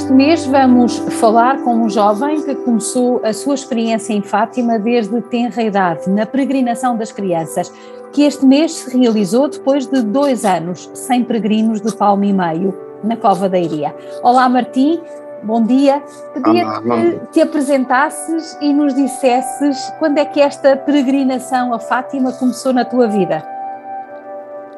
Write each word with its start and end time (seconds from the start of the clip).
Este 0.00 0.14
mês 0.14 0.46
vamos 0.46 0.96
falar 1.20 1.62
com 1.62 1.74
um 1.74 1.88
jovem 1.90 2.40
que 2.40 2.54
começou 2.54 3.20
a 3.22 3.34
sua 3.34 3.54
experiência 3.54 4.14
em 4.14 4.22
Fátima 4.22 4.78
desde 4.78 5.20
tenra 5.20 5.62
idade, 5.62 6.08
na 6.08 6.24
peregrinação 6.24 6.96
das 6.96 7.12
crianças, 7.12 7.70
que 8.10 8.22
este 8.22 8.46
mês 8.46 8.72
se 8.72 8.98
realizou 8.98 9.46
depois 9.46 9.86
de 9.86 10.00
dois 10.00 10.46
anos, 10.46 10.90
sem 10.94 11.22
peregrinos 11.22 11.82
de 11.82 11.94
palmo 11.94 12.24
e 12.24 12.32
meio, 12.32 12.74
na 13.04 13.14
Cova 13.14 13.46
da 13.46 13.58
Iria. 13.58 13.94
Olá 14.22 14.48
Martim, 14.48 15.02
bom 15.42 15.62
dia. 15.62 16.02
Pedia 16.32 16.64
que 16.80 17.32
te 17.32 17.42
apresentasses 17.42 18.56
e 18.58 18.72
nos 18.72 18.94
dissesses 18.94 19.76
quando 19.98 20.16
é 20.16 20.24
que 20.24 20.40
esta 20.40 20.78
peregrinação 20.78 21.74
a 21.74 21.78
Fátima 21.78 22.32
começou 22.32 22.72
na 22.72 22.86
tua 22.86 23.06
vida. 23.06 23.46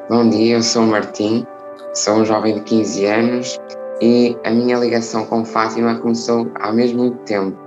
Bom 0.09 0.29
dia, 0.29 0.57
eu 0.57 0.61
sou 0.61 0.83
o 0.83 0.87
Martim, 0.87 1.47
sou 1.93 2.15
um 2.15 2.25
jovem 2.25 2.55
de 2.55 2.61
15 2.63 3.05
anos 3.05 3.59
e 4.03 4.37
a 4.43 4.51
minha 4.51 4.77
ligação 4.77 5.25
com 5.25 5.45
Fátima 5.45 5.95
começou 5.95 6.51
há 6.55 6.73
mesmo 6.73 7.03
muito 7.03 7.19
tempo. 7.19 7.57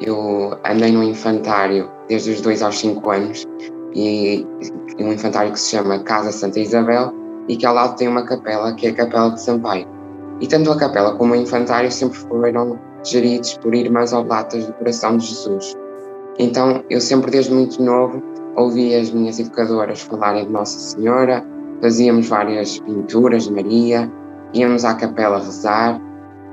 Eu 0.00 0.56
andei 0.64 0.90
no 0.90 1.02
infantário 1.02 1.90
desde 2.08 2.30
os 2.30 2.40
2 2.40 2.62
aos 2.62 2.78
5 2.78 3.10
anos 3.10 3.44
e 3.94 4.46
um 4.98 5.12
infantário 5.12 5.52
que 5.52 5.60
se 5.60 5.76
chama 5.76 5.98
Casa 5.98 6.32
Santa 6.32 6.60
Isabel 6.60 7.12
e 7.46 7.58
que 7.58 7.66
ao 7.66 7.74
lado 7.74 7.94
tem 7.94 8.08
uma 8.08 8.24
capela 8.24 8.72
que 8.74 8.86
é 8.86 8.90
a 8.90 8.94
Capela 8.94 9.30
de 9.32 9.42
Sampaio. 9.42 9.86
E 10.40 10.46
tanto 10.46 10.72
a 10.72 10.78
capela 10.78 11.14
como 11.14 11.34
o 11.34 11.36
infantário 11.36 11.92
sempre 11.92 12.16
foram 12.20 12.78
geridos 13.04 13.58
por 13.58 13.74
irmãs 13.74 14.14
oblatas 14.14 14.64
do 14.64 14.72
coração 14.72 15.18
de 15.18 15.26
Jesus. 15.26 15.76
Então 16.38 16.82
eu 16.88 17.02
sempre 17.02 17.30
desde 17.30 17.52
muito 17.52 17.82
novo 17.82 18.22
ouvi 18.56 18.94
as 18.94 19.10
minhas 19.10 19.38
educadoras 19.38 20.00
falarem 20.00 20.46
de 20.46 20.52
Nossa 20.52 20.78
Senhora, 20.78 21.44
fazíamos 21.82 22.26
várias 22.28 22.78
pinturas 22.80 23.44
de 23.44 23.52
Maria, 23.52 24.10
íamos 24.56 24.84
à 24.84 24.94
capela 24.94 25.38
rezar 25.38 26.00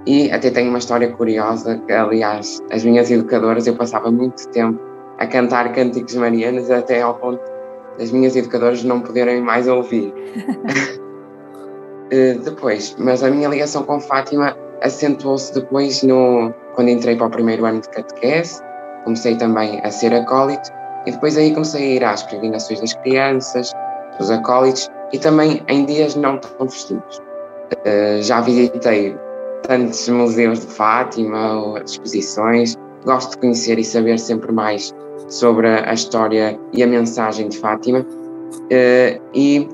e 0.06 0.32
até 0.32 0.50
tenho 0.50 0.70
uma 0.70 0.80
história 0.80 1.12
curiosa 1.12 1.82
que, 1.88 1.94
aliás, 1.94 2.62
as 2.72 2.84
minhas 2.84 3.10
educadoras, 3.10 3.68
eu 3.68 3.76
passava 3.76 4.12
muito 4.12 4.48
tempo 4.50 4.80
a 5.18 5.28
cantar 5.28 5.72
cânticos 5.74 6.16
marianos 6.16 6.70
até 6.70 7.02
ao 7.02 7.16
ponto 7.16 7.42
das 7.98 8.12
minhas 8.12 8.36
educadoras 8.36 8.84
não 8.84 9.02
poderem 9.02 9.42
mais 9.42 9.68
ouvir. 9.68 10.14
Eh, 12.12 12.36
depois, 12.44 12.96
mas 13.00 13.24
a 13.24 13.32
minha 13.32 13.50
ligação 13.50 13.82
com 13.84 14.00
Fátima 14.00 14.56
acentuou-se 14.84 15.52
depois 15.52 16.04
no, 16.04 16.54
quando 16.76 16.90
entrei 16.90 17.16
para 17.16 17.26
o 17.26 17.30
primeiro 17.32 17.66
ano 17.66 17.82
de 17.82 17.90
catequese, 17.90 18.62
comecei 19.04 19.36
também 19.36 19.82
a 19.84 19.90
ser 19.90 20.14
acólito 20.14 20.70
e 21.08 21.12
depois 21.12 21.38
aí 21.38 21.52
comecei 21.54 21.82
a 21.82 21.96
ir 21.96 22.04
às 22.04 22.22
peregrinações 22.22 22.82
das 22.82 22.94
crianças, 22.94 23.72
dos 24.20 24.30
acólitos 24.30 24.92
e 25.12 25.18
também 25.18 25.64
em 25.68 25.86
dias 25.86 26.14
não 26.16 26.38
tão 26.38 26.70
festivos. 26.70 27.20
Uh, 27.74 28.22
já 28.22 28.42
visitei 28.42 29.16
tantos 29.64 30.08
museus 30.10 30.60
de 30.60 30.68
Fátima 30.68 31.54
ou 31.54 31.78
exposições, 31.78 32.76
gosto 33.06 33.32
de 33.32 33.38
conhecer 33.38 33.80
e 33.80 33.84
saber 33.84 34.20
sempre 34.20 34.52
mais 34.52 34.94
sobre 35.28 35.68
a 35.68 35.94
história 35.94 36.60
e 36.74 36.84
a 36.84 36.88
mensagem 36.88 37.50
de 37.50 37.58
Fátima. 37.58 38.00
Uh, 38.00 39.22
e 39.34 39.68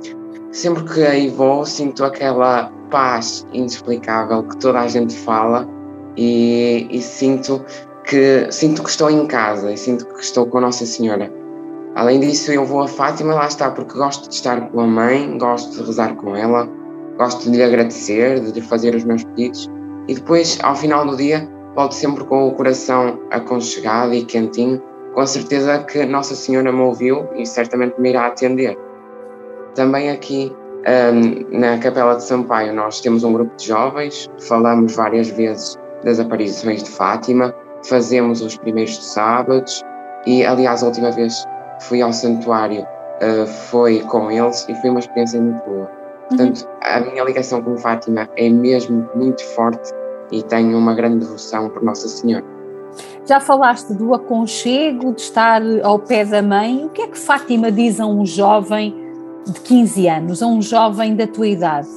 sempre 0.51 0.83
que 0.83 1.03
aí 1.03 1.29
vou, 1.29 1.65
sinto 1.65 2.03
aquela 2.03 2.71
paz 2.89 3.45
inexplicável 3.53 4.43
que 4.43 4.57
toda 4.57 4.79
a 4.79 4.87
gente 4.87 5.15
fala 5.15 5.67
e, 6.17 6.87
e 6.89 7.01
sinto 7.01 7.63
que 8.03 8.51
sinto 8.51 8.83
que 8.83 8.89
estou 8.89 9.09
em 9.09 9.27
casa 9.27 9.71
e 9.71 9.77
sinto 9.77 10.05
que 10.07 10.21
estou 10.21 10.45
com 10.47 10.59
Nossa 10.59 10.85
Senhora. 10.85 11.31
Além 11.95 12.19
disso, 12.19 12.51
eu 12.51 12.65
vou 12.65 12.81
a 12.81 12.87
Fátima, 12.87 13.33
lá 13.33 13.47
está, 13.47 13.69
porque 13.71 13.97
gosto 13.97 14.29
de 14.29 14.35
estar 14.35 14.69
com 14.69 14.79
a 14.79 14.87
mãe, 14.87 15.37
gosto 15.37 15.77
de 15.77 15.83
rezar 15.85 16.15
com 16.15 16.35
ela, 16.35 16.69
gosto 17.19 17.51
de 17.51 17.57
lhe 17.57 17.63
agradecer, 17.63 18.39
de 18.39 18.51
lhe 18.53 18.61
fazer 18.61 18.95
os 18.95 19.03
meus 19.03 19.23
pedidos. 19.25 19.69
E 20.07 20.15
depois, 20.15 20.57
ao 20.63 20.75
final 20.75 21.05
do 21.05 21.17
dia, 21.17 21.47
volto 21.75 21.93
sempre 21.93 22.23
com 22.23 22.47
o 22.47 22.53
coração 22.53 23.19
aconchegado 23.29 24.13
e 24.13 24.23
quentinho, 24.23 24.81
com 25.13 25.25
certeza 25.25 25.79
que 25.79 26.05
Nossa 26.05 26.33
Senhora 26.33 26.71
me 26.71 26.79
ouviu 26.79 27.27
e 27.35 27.45
certamente 27.45 27.99
me 27.99 28.09
irá 28.09 28.27
atender. 28.27 28.77
Também 29.75 30.09
aqui 30.09 30.55
um, 31.13 31.59
na 31.59 31.77
Capela 31.77 32.15
de 32.15 32.23
Sampaio 32.23 32.73
nós 32.73 33.01
temos 33.01 33.23
um 33.23 33.33
grupo 33.33 33.55
de 33.57 33.67
jovens, 33.67 34.29
falamos 34.47 34.95
várias 34.95 35.29
vezes 35.29 35.75
das 36.03 36.19
aparições 36.19 36.83
de 36.83 36.89
Fátima, 36.89 37.53
fazemos 37.87 38.41
os 38.41 38.57
primeiros 38.57 38.97
sábados. 39.13 39.81
E, 40.25 40.45
aliás, 40.45 40.83
a 40.83 40.87
última 40.87 41.11
vez 41.11 41.43
fui 41.81 42.01
ao 42.01 42.13
santuário 42.13 42.81
uh, 42.81 43.45
foi 43.69 43.99
com 44.01 44.31
eles 44.31 44.65
e 44.69 44.75
foi 44.75 44.89
uma 44.89 44.99
experiência 44.99 45.41
muito 45.41 45.63
boa. 45.65 45.98
Portanto, 46.29 46.61
uhum. 46.61 46.69
a 46.81 46.99
minha 46.99 47.23
ligação 47.23 47.61
com 47.61 47.77
Fátima 47.77 48.29
é 48.37 48.49
mesmo 48.49 49.09
muito 49.15 49.43
forte 49.55 49.91
e 50.31 50.43
tenho 50.43 50.77
uma 50.77 50.93
grande 50.93 51.25
devoção 51.25 51.69
por 51.69 51.83
Nossa 51.83 52.07
Senhora. 52.07 52.45
Já 53.25 53.39
falaste 53.39 53.93
do 53.93 54.13
aconchego, 54.13 55.13
de 55.13 55.21
estar 55.21 55.61
ao 55.83 55.99
pé 55.99 56.25
da 56.25 56.41
mãe. 56.41 56.85
O 56.85 56.89
que 56.89 57.01
é 57.01 57.07
que 57.07 57.17
Fátima 57.17 57.71
diz 57.71 57.99
a 57.99 58.05
um 58.05 58.25
jovem 58.25 58.95
de 59.45 59.59
15 59.59 60.07
anos, 60.07 60.43
a 60.43 60.47
um 60.47 60.61
jovem 60.61 61.15
da 61.15 61.27
tua 61.27 61.47
idade? 61.47 61.87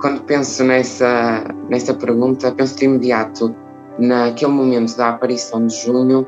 Quando 0.00 0.22
penso 0.24 0.64
nessa, 0.64 1.44
nessa 1.68 1.94
pergunta, 1.94 2.50
penso 2.52 2.76
de 2.76 2.84
imediato 2.84 3.54
naquele 3.98 4.50
momento 4.50 4.96
da 4.96 5.10
aparição 5.10 5.66
de 5.66 5.76
junho, 5.76 6.26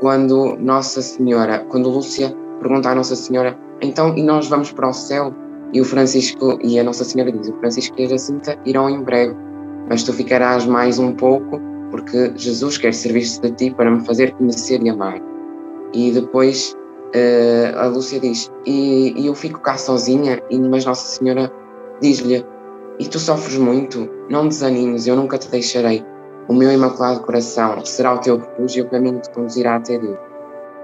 quando 0.00 0.56
Nossa 0.58 1.02
Senhora, 1.02 1.58
quando 1.68 1.90
Lúcia 1.90 2.34
pergunta 2.60 2.90
à 2.90 2.94
Nossa 2.94 3.14
Senhora, 3.14 3.58
então 3.80 4.16
e 4.16 4.22
nós 4.22 4.48
vamos 4.48 4.72
para 4.72 4.88
o 4.88 4.92
céu? 4.92 5.34
E 5.72 5.80
o 5.80 5.84
Francisco 5.84 6.58
e 6.62 6.78
a 6.78 6.84
Nossa 6.84 7.04
Senhora 7.04 7.30
diz, 7.30 7.48
o 7.48 7.56
Francisco 7.58 7.94
e 7.98 8.04
a 8.04 8.08
Jacinta 8.08 8.58
irão 8.64 8.90
em 8.90 9.02
breve, 9.02 9.36
mas 9.88 10.02
tu 10.02 10.12
ficarás 10.12 10.66
mais 10.66 10.98
um 10.98 11.12
pouco, 11.12 11.60
porque 11.90 12.32
Jesus 12.36 12.76
quer 12.78 12.92
servir-se 12.92 13.40
de 13.40 13.50
ti 13.52 13.70
para 13.74 13.90
me 13.90 14.04
fazer 14.04 14.32
conhecer 14.32 14.82
e 14.82 14.88
amar. 14.88 15.20
E 15.92 16.10
depois 16.12 16.74
uh, 17.14 17.78
a 17.78 17.86
Lúcia 17.86 18.18
diz, 18.18 18.50
e, 18.66 19.12
e, 19.16 19.26
eu 19.26 19.34
fico 19.34 19.60
cá 19.60 19.76
sozinha, 19.76 20.42
e, 20.50 20.58
mas 20.58 20.84
Nossa 20.84 21.06
Senhora 21.06 21.52
diz-lhe, 22.00 22.44
e 22.98 23.06
tu 23.06 23.18
sofres 23.18 23.56
muito, 23.56 24.08
não 24.28 24.48
desanimes, 24.48 25.06
eu 25.06 25.16
nunca 25.16 25.38
te 25.38 25.48
deixarei. 25.48 26.04
O 26.48 26.54
meu 26.54 26.72
imaculado 26.72 27.20
coração 27.20 27.84
será 27.84 28.14
o 28.14 28.18
teu 28.18 28.38
refúgio 28.38 28.80
e 28.80 28.86
o 28.86 28.90
caminho 28.90 29.20
te 29.20 29.30
conduzirá 29.30 29.76
até 29.76 29.98
Deus. 29.98 30.18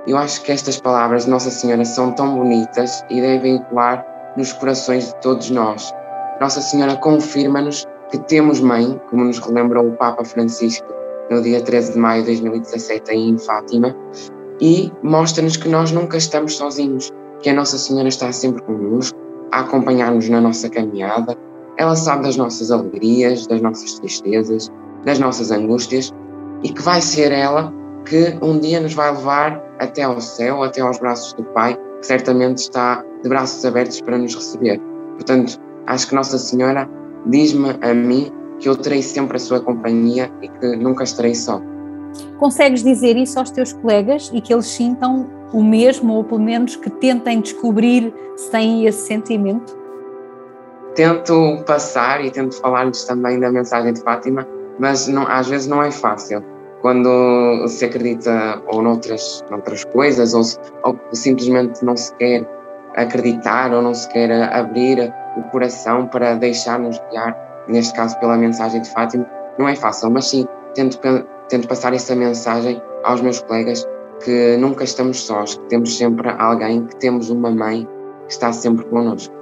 Eu 0.06 0.16
acho 0.16 0.42
que 0.42 0.52
estas 0.52 0.80
palavras 0.80 1.24
de 1.24 1.30
Nossa 1.30 1.50
Senhora 1.50 1.84
são 1.84 2.12
tão 2.12 2.36
bonitas 2.36 3.04
e 3.10 3.20
devem 3.20 3.56
ecoar 3.56 4.06
nos 4.36 4.52
corações 4.52 5.08
de 5.08 5.16
todos 5.20 5.50
nós. 5.50 5.92
Nossa 6.40 6.60
Senhora 6.60 6.96
confirma-nos 6.96 7.84
que 8.10 8.18
temos 8.18 8.60
mãe, 8.60 9.00
como 9.10 9.24
nos 9.24 9.38
relembrou 9.38 9.88
o 9.88 9.92
Papa 9.92 10.24
Francisco 10.24 10.86
no 11.30 11.42
dia 11.42 11.60
13 11.60 11.92
de 11.92 11.98
maio 11.98 12.22
de 12.22 12.28
2017 12.28 13.12
em 13.12 13.38
Fátima, 13.38 13.96
e 14.60 14.92
mostra-nos 15.02 15.56
que 15.56 15.68
nós 15.68 15.90
nunca 15.90 16.16
estamos 16.16 16.56
sozinhos, 16.56 17.12
que 17.40 17.50
a 17.50 17.54
Nossa 17.54 17.76
Senhora 17.78 18.08
está 18.08 18.30
sempre 18.32 18.62
connosco, 18.62 19.18
a 19.52 19.60
acompanhar-nos 19.60 20.28
na 20.28 20.40
nossa 20.40 20.68
caminhada. 20.68 21.36
Ela 21.76 21.96
sabe 21.96 22.24
das 22.24 22.36
nossas 22.36 22.70
alegrias, 22.70 23.46
das 23.46 23.60
nossas 23.60 23.98
tristezas, 23.98 24.70
das 25.04 25.18
nossas 25.18 25.50
angústias 25.50 26.12
e 26.62 26.70
que 26.70 26.82
vai 26.82 27.00
ser 27.00 27.32
ela 27.32 27.72
que 28.04 28.36
um 28.40 28.58
dia 28.58 28.80
nos 28.80 28.94
vai 28.94 29.10
levar 29.10 29.62
até 29.78 30.02
ao 30.02 30.20
céu, 30.20 30.62
até 30.62 30.80
aos 30.80 30.98
braços 30.98 31.32
do 31.34 31.42
Pai, 31.44 31.76
que 32.00 32.06
certamente 32.06 32.58
está 32.58 33.04
de 33.26 33.28
braços 33.28 33.64
abertos 33.64 34.00
para 34.00 34.16
nos 34.16 34.34
receber. 34.34 34.80
Portanto, 35.14 35.58
acho 35.86 36.08
que 36.08 36.14
Nossa 36.14 36.38
Senhora 36.38 36.88
diz-me 37.26 37.70
a 37.82 37.92
mim 37.92 38.32
que 38.60 38.68
eu 38.68 38.76
terei 38.76 39.02
sempre 39.02 39.36
a 39.36 39.40
sua 39.40 39.60
companhia 39.60 40.30
e 40.40 40.48
que 40.48 40.76
nunca 40.76 41.02
estarei 41.02 41.34
só. 41.34 41.60
Consegues 42.38 42.82
dizer 42.82 43.16
isso 43.16 43.38
aos 43.38 43.50
teus 43.50 43.72
colegas 43.72 44.30
e 44.32 44.40
que 44.40 44.54
eles 44.54 44.66
sintam 44.66 45.28
o 45.52 45.62
mesmo, 45.62 46.14
ou 46.14 46.24
pelo 46.24 46.40
menos 46.40 46.76
que 46.76 46.88
tentem 46.88 47.40
descobrir 47.40 48.14
se 48.36 48.50
têm 48.50 48.86
esse 48.86 49.06
sentimento? 49.06 49.76
Tento 50.94 51.62
passar 51.66 52.24
e 52.24 52.30
tento 52.30 52.58
falar-lhes 52.60 53.04
também 53.04 53.38
da 53.40 53.50
mensagem 53.50 53.92
de 53.92 54.00
Fátima, 54.00 54.46
mas 54.78 55.08
não, 55.08 55.26
às 55.26 55.48
vezes 55.48 55.66
não 55.66 55.82
é 55.82 55.90
fácil. 55.90 56.42
Quando 56.80 57.66
se 57.68 57.84
acredita 57.84 58.62
ou 58.68 58.80
noutras, 58.80 59.44
noutras 59.50 59.84
coisas, 59.84 60.32
ou, 60.32 60.42
ou 60.84 60.98
simplesmente 61.12 61.84
não 61.84 61.96
se 61.96 62.14
quer 62.14 62.55
acreditar 62.96 63.72
ou 63.72 63.82
não 63.82 63.94
se 63.94 64.08
quer 64.08 64.30
abrir 64.52 65.12
o 65.36 65.42
coração 65.50 66.06
para 66.06 66.34
deixar-nos 66.34 67.00
guiar, 67.10 67.36
neste 67.68 67.94
caso 67.94 68.18
pela 68.18 68.36
mensagem 68.36 68.80
de 68.80 68.90
Fátima, 68.90 69.26
não 69.58 69.68
é 69.68 69.76
fácil, 69.76 70.10
mas 70.10 70.26
sim, 70.26 70.46
tento, 70.74 70.98
tento 71.48 71.68
passar 71.68 71.92
essa 71.94 72.14
mensagem 72.14 72.80
aos 73.04 73.20
meus 73.20 73.40
colegas 73.40 73.86
que 74.24 74.56
nunca 74.56 74.84
estamos 74.84 75.20
sós, 75.20 75.56
que 75.56 75.64
temos 75.66 75.96
sempre 75.96 76.30
alguém, 76.38 76.84
que 76.86 76.96
temos 76.96 77.30
uma 77.30 77.50
mãe 77.50 77.86
que 78.26 78.32
está 78.32 78.52
sempre 78.52 78.84
connosco. 78.86 79.34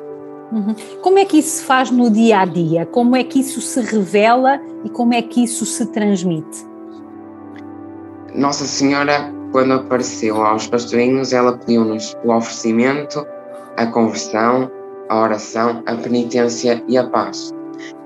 Uhum. 0.52 0.74
Como 1.00 1.18
é 1.18 1.24
que 1.24 1.38
isso 1.38 1.58
se 1.58 1.64
faz 1.64 1.90
no 1.90 2.10
dia 2.10 2.40
a 2.40 2.44
dia? 2.44 2.86
Como 2.86 3.16
é 3.16 3.24
que 3.24 3.40
isso 3.40 3.60
se 3.60 3.80
revela 3.80 4.60
e 4.84 4.90
como 4.90 5.14
é 5.14 5.22
que 5.22 5.42
isso 5.42 5.64
se 5.64 5.86
transmite? 5.86 6.66
Nossa 8.34 8.64
Senhora, 8.64 9.32
quando 9.52 9.74
apareceu 9.74 10.44
aos 10.44 10.66
pastorinhos, 10.66 11.32
ela 11.32 11.56
pediu-nos 11.56 12.16
o 12.24 12.32
oferecimento, 12.32 13.24
a 13.76 13.86
conversão, 13.86 14.70
a 15.08 15.22
oração, 15.22 15.82
a 15.86 15.94
penitência 15.96 16.82
e 16.88 16.96
a 16.96 17.08
paz. 17.08 17.52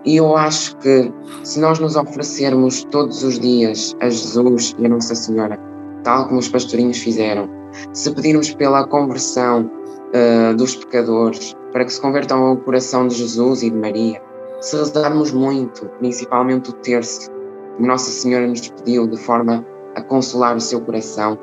E 0.05 0.17
eu 0.17 0.37
acho 0.37 0.77
que 0.79 1.13
se 1.45 1.61
nós 1.61 1.79
nos 1.79 1.97
oferecermos 1.97 2.85
todos 2.85 3.23
os 3.23 3.39
dias 3.39 3.95
a 4.01 4.09
Jesus 4.09 4.75
e 4.79 4.87
a 4.87 4.89
Nossa 4.89 5.15
Senhora, 5.15 5.59
tal 6.03 6.27
como 6.27 6.39
os 6.39 6.49
pastorinhos 6.49 6.99
fizeram, 6.99 7.49
se 7.93 8.11
pedirmos 8.13 8.55
pela 8.55 8.87
conversão 8.87 9.71
uh, 10.15 10.55
dos 10.57 10.77
pecadores, 10.77 11.55
para 11.73 11.85
que 11.85 11.93
se 11.93 12.01
convertam 12.01 12.43
ao 12.43 12.57
coração 12.57 13.07
de 13.09 13.17
Jesus 13.17 13.63
e 13.63 13.71
de 13.71 13.77
Maria, 13.77 14.23
se 14.61 14.77
rezarmos 14.77 15.33
muito, 15.33 15.87
principalmente 15.99 16.71
o 16.71 16.73
terço, 16.75 17.31
como 17.77 17.89
Nossa 17.89 18.11
Senhora 18.11 18.47
nos 18.47 18.69
pediu, 18.69 19.07
de 19.07 19.17
forma 19.19 19.65
a 19.95 20.03
consolar 20.03 20.57
o 20.57 20.61
seu 20.61 20.81
coração, 20.81 21.39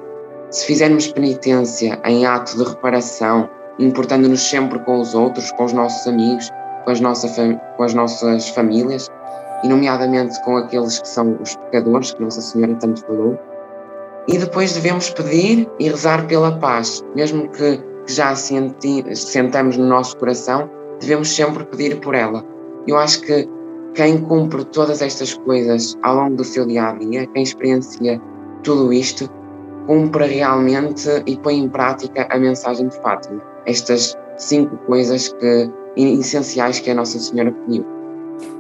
se 0.50 0.66
fizermos 0.66 1.07
penitência 1.07 2.00
em 2.06 2.25
ato 2.25 2.57
de 2.57 2.63
reparação, 2.63 3.50
importando-nos 3.80 4.42
sempre 4.42 4.80
com 4.80 5.00
os 5.00 5.13
outros, 5.13 5.51
com 5.51 5.66
os 5.66 5.74
nossos 5.74 6.07
amigos, 6.07 6.50
com 6.83 6.92
as, 6.92 7.00
nossa 7.00 7.27
com 7.77 7.83
as 7.83 7.94
nossas 7.94 8.50
famílias, 8.50 9.10
e 9.63 9.68
nomeadamente 9.68 10.39
com 10.44 10.57
aqueles 10.57 11.00
que 11.00 11.07
são 11.07 11.38
os 11.42 11.56
pecadores, 11.56 12.13
que 12.13 12.24
Nossa 12.24 12.42
Senhora 12.42 12.75
tanto 12.75 13.01
falou, 13.06 13.39
e 14.27 14.38
depois 14.38 14.74
devemos 14.74 15.10
pedir 15.12 15.69
e 15.80 15.89
rezar 15.89 16.25
pela 16.27 16.57
paz, 16.57 17.04
mesmo 17.16 17.50
que 17.50 17.80
já 18.07 18.36
senti, 18.36 19.04
sentamos 19.16 19.77
no 19.77 19.86
nosso 19.86 20.18
coração, 20.18 20.69
devemos 21.00 21.36
sempre 21.36 21.63
pedir 21.66 22.00
por 22.00 22.16
ela. 22.16 22.44
Eu 22.88 22.98
acho 22.98 23.22
que 23.22 23.48
quem 23.94 24.19
cumpre 24.19 24.63
todas 24.66 25.01
estas 25.01 25.33
coisas 25.33 25.98
ao 26.04 26.16
longo 26.16 26.36
do 26.36 26.44
seu 26.44 26.66
dia 26.66 26.89
a 26.89 26.94
dia, 26.94 27.25
quem 27.27 27.44
experiencia 27.44 28.22
tudo 28.63 28.92
isto, 28.92 29.30
cumpre 29.88 30.25
realmente 30.25 31.07
e 31.25 31.38
põe 31.38 31.60
em 31.60 31.69
prática 31.69 32.27
a 32.30 32.38
mensagem 32.38 32.88
de 32.88 33.00
Fátima. 33.01 33.54
Estas 33.65 34.17
cinco 34.38 34.77
coisas 34.85 35.29
que, 35.29 35.71
essenciais 35.95 36.79
que 36.79 36.89
a 36.89 36.94
Nossa 36.95 37.19
Senhora 37.19 37.51
pediu. 37.51 37.85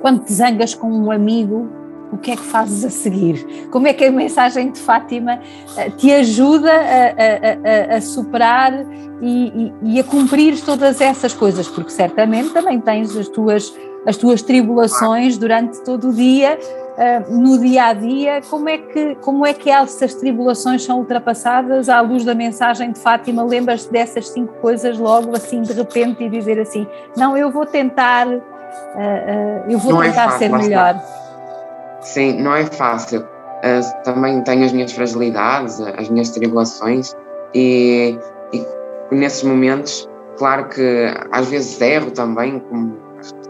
Quando 0.01 0.23
te 0.23 0.33
zangas 0.33 0.73
com 0.73 0.87
um 0.87 1.11
amigo, 1.11 1.69
o 2.11 2.17
que 2.17 2.31
é 2.31 2.35
que 2.35 2.43
fazes 2.43 2.85
a 2.85 2.89
seguir? 2.89 3.67
Como 3.71 3.87
é 3.87 3.93
que 3.93 4.05
a 4.05 4.11
mensagem 4.11 4.71
de 4.71 4.79
Fátima 4.79 5.39
eh, 5.77 5.89
te 5.91 6.11
ajuda 6.11 6.71
a, 6.71 6.75
a, 6.75 7.93
a, 7.93 7.97
a 7.97 8.01
superar 8.01 8.73
e, 9.21 9.47
e, 9.47 9.73
e, 9.83 9.99
a 9.99 10.03
cumprir 10.03 10.59
todas 10.61 11.01
essas 11.01 11.33
coisas? 11.33 11.67
Porque 11.67 11.91
certamente 11.91 12.49
também 12.49 12.79
tens 12.79 13.15
as 13.17 13.27
tuas, 13.27 13.73
as 14.05 14.15
tuas 14.17 14.41
tribulações 14.41 15.37
durante 15.37 15.83
todo 15.83 16.09
o 16.09 16.13
dia, 16.13 16.57
uh, 16.97 17.31
no 17.31 17.59
dia 17.59 17.85
a 17.85 17.93
dia. 17.93 18.41
Como 18.49 18.69
é, 18.69 18.77
que, 18.77 19.15
como 19.15 19.45
é 19.45 19.53
que 19.53 19.69
essas 19.69 20.15
tribulações 20.15 20.83
são 20.83 20.99
ultrapassadas 20.99 21.89
à 21.89 22.01
luz 22.01 22.23
da 22.23 22.33
mensagem 22.33 22.91
de 22.91 22.99
Fátima? 22.99 23.43
Lembras-te 23.43 23.91
dessas 23.91 24.29
cinco 24.29 24.53
coisas 24.55 24.97
logo 24.97 25.35
assim 25.35 25.61
de 25.61 25.73
repente 25.73 26.23
e 26.23 26.29
dizer 26.29 26.59
assim: 26.59 26.87
Não, 27.15 27.37
eu 27.37 27.51
vou 27.51 27.65
tentar, 27.65 28.27
uh, 28.27 28.37
uh, 28.37 29.69
eu 29.69 29.79
vou 29.79 29.93
Não 29.93 30.03
é 30.03 30.09
tentar 30.09 30.23
é 30.23 30.25
fácil, 30.25 30.39
ser 30.39 30.49
melhor. 30.49 31.01
Sim, 32.01 32.41
não 32.41 32.55
é 32.55 32.65
fácil. 32.65 33.25
Também 34.03 34.43
tenho 34.43 34.63
as 34.63 34.71
minhas 34.71 34.91
fragilidades, 34.91 35.81
as 35.81 36.07
minhas 36.07 36.29
tribulações 36.29 37.15
e, 37.55 38.19
e 38.53 38.63
nesses 39.09 39.43
momentos, 39.43 40.09
claro 40.37 40.67
que 40.67 41.13
às 41.31 41.47
vezes 41.47 41.79
erro 41.79 42.11
também, 42.11 42.59
como 42.59 42.97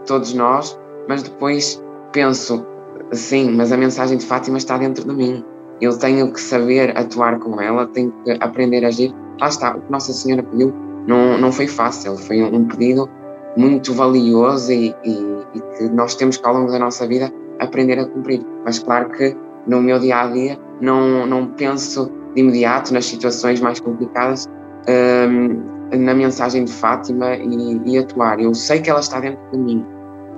todos 0.06 0.32
nós, 0.32 0.78
mas 1.08 1.22
depois 1.24 1.82
penso, 2.12 2.64
sim, 3.12 3.50
mas 3.52 3.72
a 3.72 3.76
mensagem 3.76 4.18
de 4.18 4.24
Fátima 4.24 4.58
está 4.58 4.78
dentro 4.78 5.06
de 5.06 5.14
mim. 5.14 5.44
Eu 5.80 5.96
tenho 5.98 6.32
que 6.32 6.40
saber 6.40 6.96
atuar 6.96 7.38
com 7.38 7.60
ela, 7.60 7.86
tenho 7.86 8.12
que 8.24 8.36
aprender 8.40 8.84
a 8.84 8.88
agir. 8.88 9.14
Lá 9.40 9.48
está, 9.48 9.76
o 9.76 9.80
que 9.80 9.92
Nossa 9.92 10.12
Senhora 10.12 10.42
pediu 10.42 10.72
não, 11.06 11.38
não 11.38 11.52
foi 11.52 11.66
fácil, 11.66 12.16
foi 12.16 12.42
um 12.42 12.66
pedido 12.66 13.08
muito 13.56 13.92
valioso 13.94 14.72
e, 14.72 14.94
e, 15.04 15.44
e 15.54 15.60
que 15.76 15.88
nós 15.90 16.14
temos 16.14 16.36
que 16.36 16.46
ao 16.46 16.54
longo 16.54 16.70
da 16.70 16.78
nossa 16.78 17.06
vida 17.06 17.32
aprender 17.58 17.98
a 17.98 18.06
cumprir. 18.06 18.44
Mas 18.64 18.78
claro 18.78 19.10
que 19.10 19.36
no 19.66 19.80
meu 19.80 19.98
dia 19.98 20.20
a 20.20 20.26
dia 20.28 20.58
não, 20.80 21.26
não 21.26 21.46
penso 21.48 22.10
de 22.34 22.40
imediato 22.40 22.92
nas 22.92 23.06
situações 23.06 23.60
mais 23.60 23.80
complicadas 23.80 24.46
um, 24.88 25.96
na 25.96 26.14
mensagem 26.14 26.64
de 26.64 26.72
Fátima 26.72 27.34
e, 27.36 27.80
e, 27.86 27.98
atuar. 27.98 28.40
Eu 28.40 28.54
sei 28.54 28.80
que 28.80 28.90
ela 28.90 29.00
está 29.00 29.20
dentro 29.20 29.40
de 29.52 29.58
mim, 29.58 29.84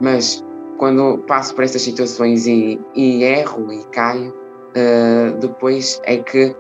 mas 0.01 0.45
quando 0.79 1.19
passo 1.27 1.55
por 1.55 1.65
estas 1.65 1.83
situações 1.83 2.47
e, 2.47 2.81
e 2.95 3.23
erro 3.23 3.73
e 3.73 3.85
caio, 3.89 4.31
uh, 4.31 5.37
depois 5.39 6.01
é 6.05 6.17
que, 6.19 6.57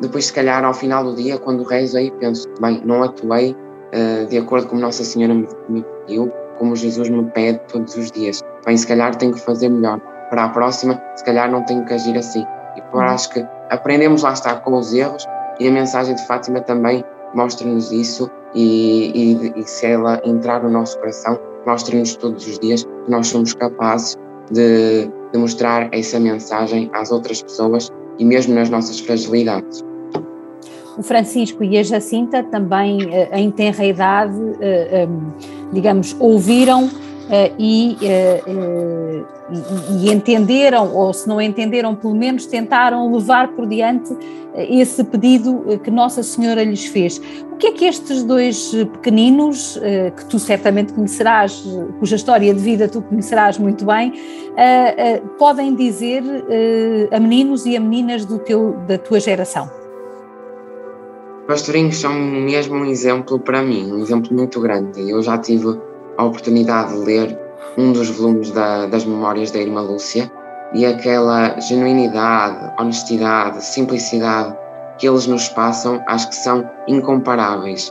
depois 0.00 0.26
se 0.26 0.32
calhar 0.32 0.64
ao 0.64 0.74
final 0.74 1.02
do 1.04 1.16
dia, 1.16 1.38
quando 1.38 1.64
rezo 1.64 1.98
aí, 1.98 2.10
penso, 2.20 2.48
bem, 2.60 2.80
não 2.84 3.02
atuei 3.02 3.52
uh, 3.52 4.26
de 4.28 4.38
acordo 4.38 4.68
com 4.68 4.76
Nossa 4.76 5.02
Senhora 5.02 5.34
me, 5.34 5.48
me 5.68 5.84
pediu, 6.06 6.30
como 6.58 6.76
Jesus 6.76 7.08
me 7.08 7.24
pede 7.30 7.60
todos 7.68 7.96
os 7.96 8.10
dias 8.12 8.40
bem, 8.64 8.76
se 8.76 8.86
calhar 8.86 9.14
tenho 9.16 9.32
que 9.32 9.40
fazer 9.40 9.68
melhor. 9.68 10.00
Para 10.30 10.44
a 10.44 10.48
próxima, 10.48 11.00
se 11.16 11.24
calhar 11.24 11.50
não 11.50 11.62
tenho 11.64 11.84
que 11.84 11.92
agir 11.92 12.16
assim. 12.16 12.44
E 12.76 12.82
por 12.90 13.02
uhum. 13.02 13.10
acho 13.10 13.30
que 13.30 13.46
aprendemos 13.70 14.22
lá 14.22 14.32
estar 14.32 14.60
com 14.62 14.78
os 14.78 14.92
erros 14.94 15.26
e 15.60 15.68
a 15.68 15.70
mensagem 15.70 16.14
de 16.14 16.26
Fátima 16.26 16.60
também 16.60 17.04
mostra-nos 17.34 17.92
isso 17.92 18.30
e, 18.54 19.12
e, 19.14 19.60
e, 19.60 19.64
se 19.64 19.86
ela 19.86 20.20
entrar 20.24 20.62
no 20.62 20.70
nosso 20.70 20.98
coração, 20.98 21.38
mostra-nos 21.66 22.16
todos 22.16 22.46
os 22.46 22.58
dias 22.58 22.84
que 22.84 23.10
nós 23.10 23.28
somos 23.28 23.54
capazes 23.54 24.16
de, 24.50 25.08
de 25.32 25.38
mostrar 25.38 25.88
essa 25.92 26.18
mensagem 26.18 26.90
às 26.92 27.10
outras 27.10 27.42
pessoas 27.42 27.90
e 28.18 28.24
mesmo 28.24 28.54
nas 28.54 28.68
nossas 28.68 29.00
fragilidades. 29.00 29.84
O 30.96 31.02
Francisco 31.02 31.64
e 31.64 31.78
a 31.78 31.82
Jacinta 31.82 32.42
também, 32.42 32.98
eh, 33.10 33.40
em 33.40 33.50
tenra 33.50 33.84
idade, 33.84 34.38
eh, 34.60 35.08
digamos, 35.72 36.14
ouviram 36.20 36.90
e, 37.58 37.96
uh, 38.02 39.26
e, 39.50 40.06
e, 40.06 40.12
entenderam, 40.12 40.94
ou 40.94 41.12
se 41.12 41.28
não 41.28 41.40
entenderam, 41.40 41.94
pelo 41.94 42.14
menos 42.14 42.46
tentaram 42.46 43.12
levar 43.12 43.48
por 43.48 43.66
diante 43.66 44.14
esse 44.54 45.02
pedido 45.04 45.80
que 45.82 45.90
Nossa 45.90 46.22
Senhora 46.22 46.62
lhes 46.62 46.84
fez. 46.84 47.20
O 47.50 47.56
que 47.56 47.68
é 47.68 47.72
que 47.72 47.86
estes 47.86 48.22
dois 48.22 48.74
pequeninos, 48.92 49.80
que 50.16 50.26
tu 50.26 50.38
certamente 50.38 50.92
conhecerás, 50.92 51.64
cuja 51.98 52.16
história 52.16 52.52
de 52.52 52.60
vida 52.60 52.86
tu 52.86 53.00
conhecerás 53.00 53.56
muito 53.56 53.86
bem, 53.86 54.12
podem 55.38 55.74
dizer 55.74 56.22
a 57.10 57.18
meninos 57.18 57.64
e 57.64 57.76
a 57.76 57.80
meninas 57.80 58.26
do 58.26 58.38
teu, 58.40 58.76
da 58.86 58.98
tua 58.98 59.20
geração? 59.20 59.70
Pastorinhos 61.46 61.96
são 61.96 62.14
mesmo 62.14 62.76
um 62.76 62.84
exemplo 62.84 63.38
para 63.38 63.62
mim, 63.62 63.90
um 63.90 63.98
exemplo 63.98 64.34
muito 64.34 64.60
grande. 64.60 65.10
Eu 65.10 65.22
já 65.22 65.38
tive 65.38 65.78
a 66.22 66.26
oportunidade 66.26 66.92
de 66.92 67.04
ler 67.04 67.38
um 67.76 67.92
dos 67.92 68.08
volumes 68.10 68.50
da, 68.50 68.86
das 68.86 69.04
Memórias 69.04 69.50
da 69.50 69.58
Irmã 69.58 69.80
Lúcia 69.80 70.30
e 70.74 70.86
aquela 70.86 71.58
genuinidade, 71.60 72.72
honestidade, 72.80 73.64
simplicidade 73.64 74.56
que 74.98 75.08
eles 75.08 75.26
nos 75.26 75.48
passam, 75.48 76.02
acho 76.06 76.28
que 76.28 76.36
são 76.36 76.68
incomparáveis. 76.86 77.90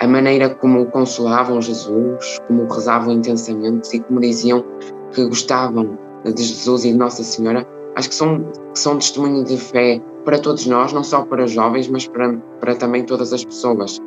A 0.00 0.06
maneira 0.06 0.50
como 0.50 0.86
consolavam 0.86 1.60
Jesus, 1.60 2.38
como 2.46 2.66
rezavam 2.66 3.14
intensamente 3.14 3.96
e 3.96 4.00
como 4.00 4.20
diziam 4.20 4.64
que 5.12 5.24
gostavam 5.24 5.98
de 6.24 6.42
Jesus 6.42 6.84
e 6.84 6.92
de 6.92 6.98
Nossa 6.98 7.22
Senhora, 7.22 7.66
acho 7.96 8.08
que 8.08 8.14
são, 8.14 8.44
são 8.74 8.98
testemunho 8.98 9.44
de 9.44 9.56
fé 9.56 10.00
para 10.24 10.38
todos 10.38 10.66
nós, 10.66 10.92
não 10.92 11.02
só 11.02 11.22
para 11.22 11.46
jovens, 11.46 11.88
mas 11.88 12.06
para, 12.06 12.34
para 12.60 12.74
também 12.74 13.04
todas 13.04 13.32
as 13.32 13.44
pessoas. 13.44 13.98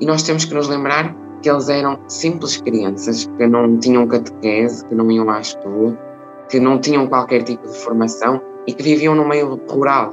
E 0.00 0.06
nós 0.06 0.22
temos 0.22 0.44
que 0.44 0.54
nos 0.54 0.68
lembrar 0.68 1.25
que 1.46 1.50
eles 1.50 1.68
eram 1.68 1.96
simples 2.08 2.56
crianças 2.56 3.24
que 3.38 3.46
não 3.46 3.78
tinham 3.78 4.04
catequese, 4.08 4.84
que 4.84 4.96
não 4.96 5.08
iam 5.12 5.30
à 5.30 5.40
escola, 5.40 5.96
que 6.48 6.58
não 6.58 6.80
tinham 6.80 7.06
qualquer 7.06 7.44
tipo 7.44 7.68
de 7.68 7.78
formação 7.78 8.42
e 8.66 8.72
que 8.72 8.82
viviam 8.82 9.14
no 9.14 9.28
meio 9.28 9.54
rural. 9.70 10.12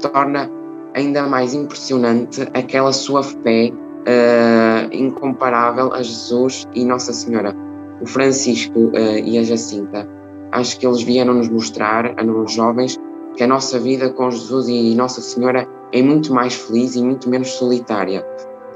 Torna 0.00 0.50
ainda 0.92 1.22
mais 1.22 1.54
impressionante 1.54 2.42
aquela 2.52 2.92
sua 2.92 3.22
fé 3.22 3.70
uh, 3.70 4.92
incomparável 4.92 5.94
a 5.94 6.02
Jesus 6.02 6.66
e 6.74 6.84
Nossa 6.84 7.12
Senhora. 7.12 7.54
O 8.00 8.06
Francisco 8.06 8.76
uh, 8.76 9.18
e 9.24 9.38
a 9.38 9.44
Jacinta, 9.44 10.08
acho 10.50 10.80
que 10.80 10.84
eles 10.84 11.00
vieram 11.04 11.34
nos 11.34 11.48
mostrar, 11.48 12.12
a 12.16 12.24
nós 12.24 12.52
jovens, 12.52 12.96
que 13.36 13.44
a 13.44 13.46
nossa 13.46 13.78
vida 13.78 14.10
com 14.10 14.28
Jesus 14.32 14.66
e 14.66 14.96
Nossa 14.96 15.20
Senhora 15.20 15.64
é 15.92 16.02
muito 16.02 16.34
mais 16.34 16.54
feliz 16.54 16.96
e 16.96 17.04
muito 17.04 17.30
menos 17.30 17.50
solitária. 17.50 18.26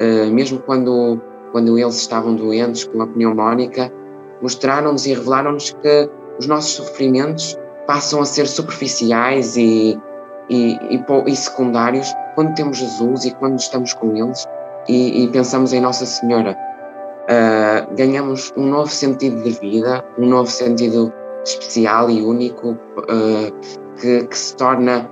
Uh, 0.00 0.30
mesmo 0.32 0.60
quando 0.60 1.20
quando 1.56 1.78
eles 1.78 1.94
estavam 1.94 2.36
doentes 2.36 2.84
com 2.84 3.00
a 3.00 3.06
pneumónica, 3.06 3.90
mostraram-nos 4.42 5.06
e 5.06 5.14
revelaram-nos 5.14 5.70
que 5.70 6.10
os 6.38 6.46
nossos 6.46 6.72
sofrimentos 6.72 7.56
passam 7.86 8.20
a 8.20 8.26
ser 8.26 8.46
superficiais 8.46 9.56
e, 9.56 9.98
e, 10.50 10.72
e, 10.90 11.02
e, 11.26 11.34
secundários 11.34 12.12
quando 12.34 12.54
temos 12.54 12.76
Jesus 12.76 13.24
e 13.24 13.30
quando 13.36 13.58
estamos 13.58 13.94
com 13.94 14.14
eles 14.14 14.46
e, 14.86 15.24
e 15.24 15.28
pensamos 15.28 15.72
em 15.72 15.80
Nossa 15.80 16.04
Senhora. 16.04 16.54
Uh, 17.22 17.94
ganhamos 17.96 18.52
um 18.54 18.66
novo 18.66 18.90
sentido 18.90 19.42
de 19.42 19.52
vida, 19.52 20.04
um 20.18 20.26
novo 20.26 20.50
sentido 20.50 21.10
especial 21.42 22.10
e 22.10 22.20
único 22.20 22.72
uh, 22.72 23.96
que, 23.98 24.26
que 24.26 24.38
se 24.38 24.54
torna 24.56 25.10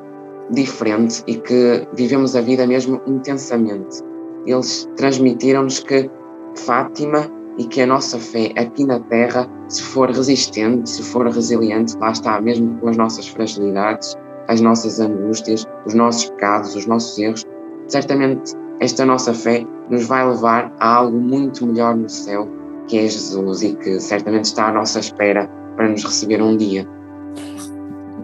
diferente 0.51 1.25
e 1.27 1.37
que 1.37 1.89
vivemos 1.95 2.37
a 2.37 2.43
vida 2.43 2.67
mesmo 2.67 3.01
intensamente. 3.07 4.03
Eles 4.45 4.87
transmitiram-nos 4.99 5.81
que 5.81 6.11
Fátima 6.57 7.31
e 7.59 7.65
que 7.65 7.81
a 7.81 7.87
nossa 7.87 8.19
fé 8.19 8.53
aqui 8.57 8.85
na 8.85 9.01
Terra, 9.01 9.49
se 9.69 9.83
for 9.83 10.11
resistente, 10.11 10.91
se 10.91 11.03
for 11.03 11.27
resiliente, 11.27 11.97
lá 11.99 12.11
está, 12.11 12.41
mesmo 12.41 12.79
com 12.79 12.89
as 12.89 12.97
nossas 12.97 13.29
fragilidades, 13.29 14.17
as 14.49 14.61
nossas 14.61 15.01
angústias, 15.01 15.65
os 15.87 15.95
nossos 15.95 16.31
pecados, 16.31 16.75
os 16.75 16.87
nossos 16.87 17.19
erros, 17.19 17.45
certamente 17.89 18.53
esta 18.81 19.05
nossa 19.07 19.33
fé 19.33 19.65
nos 19.89 20.07
vai 20.07 20.27
levar 20.27 20.73
a 20.81 20.95
algo 20.97 21.19
muito 21.19 21.67
melhor 21.67 21.97
no 21.97 22.09
céu, 22.09 22.49
que 22.89 22.99
é 22.99 23.09
Jesus 23.09 23.63
e 23.63 23.75
que 23.77 24.01
certamente 24.01 24.47
está 24.47 24.69
à 24.69 24.73
nossa 24.73 24.99
espera 24.99 25.49
para 25.77 25.89
nos 25.89 26.05
receber 26.05 26.43
um 26.43 26.57
dia 26.57 26.87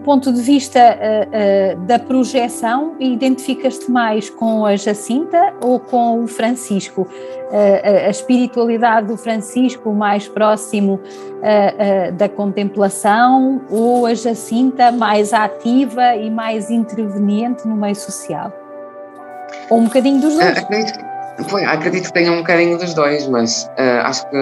ponto 0.01 0.31
de 0.31 0.41
vista 0.41 0.79
uh, 0.79 1.77
uh, 1.77 1.85
da 1.85 1.97
projeção, 1.97 2.95
identificas-te 2.99 3.89
mais 3.89 4.29
com 4.29 4.65
a 4.65 4.75
Jacinta 4.75 5.53
ou 5.61 5.79
com 5.79 6.23
o 6.23 6.27
Francisco? 6.27 7.01
Uh, 7.01 8.07
a 8.07 8.09
espiritualidade 8.09 9.07
do 9.07 9.17
Francisco 9.17 9.91
mais 9.91 10.27
próximo 10.27 10.99
da 12.17 12.29
contemplação 12.29 13.61
ou 13.67 14.05
a 14.05 14.13
Jacinta 14.13 14.91
mais 14.91 15.33
ativa 15.33 16.15
e 16.15 16.29
mais 16.29 16.69
interveniente 16.69 17.67
no 17.67 17.75
meio 17.75 17.95
social? 17.95 18.53
Ou 19.69 19.79
um 19.79 19.85
bocadinho 19.85 20.21
dos 20.21 20.35
dois? 20.35 20.65
foi, 21.49 21.65
acredito 21.65 22.05
que 22.05 22.13
tenha 22.13 22.31
um 22.31 22.37
bocadinho 22.37 22.77
dos 22.77 22.93
dois, 22.93 23.27
mas 23.27 23.69
acho 24.03 24.29
que 24.29 24.37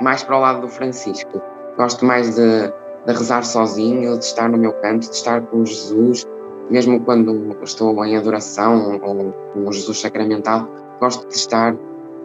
mais 0.00 0.22
para 0.22 0.36
o 0.36 0.40
lado 0.40 0.60
do 0.60 0.68
Francisco. 0.68 1.42
Gosto 1.76 2.04
mais 2.04 2.36
de 2.36 2.72
de 3.06 3.12
rezar 3.12 3.44
sozinho, 3.44 4.18
de 4.18 4.24
estar 4.24 4.48
no 4.48 4.58
meu 4.58 4.72
canto, 4.74 5.08
de 5.08 5.14
estar 5.14 5.40
com 5.42 5.64
Jesus, 5.64 6.26
mesmo 6.70 7.00
quando 7.00 7.56
estou 7.62 8.04
em 8.04 8.16
adoração 8.16 9.00
ou 9.02 9.32
com 9.52 9.72
Jesus 9.72 10.00
sacramentado, 10.00 10.68
gosto 11.00 11.26
de 11.28 11.34
estar 11.34 11.76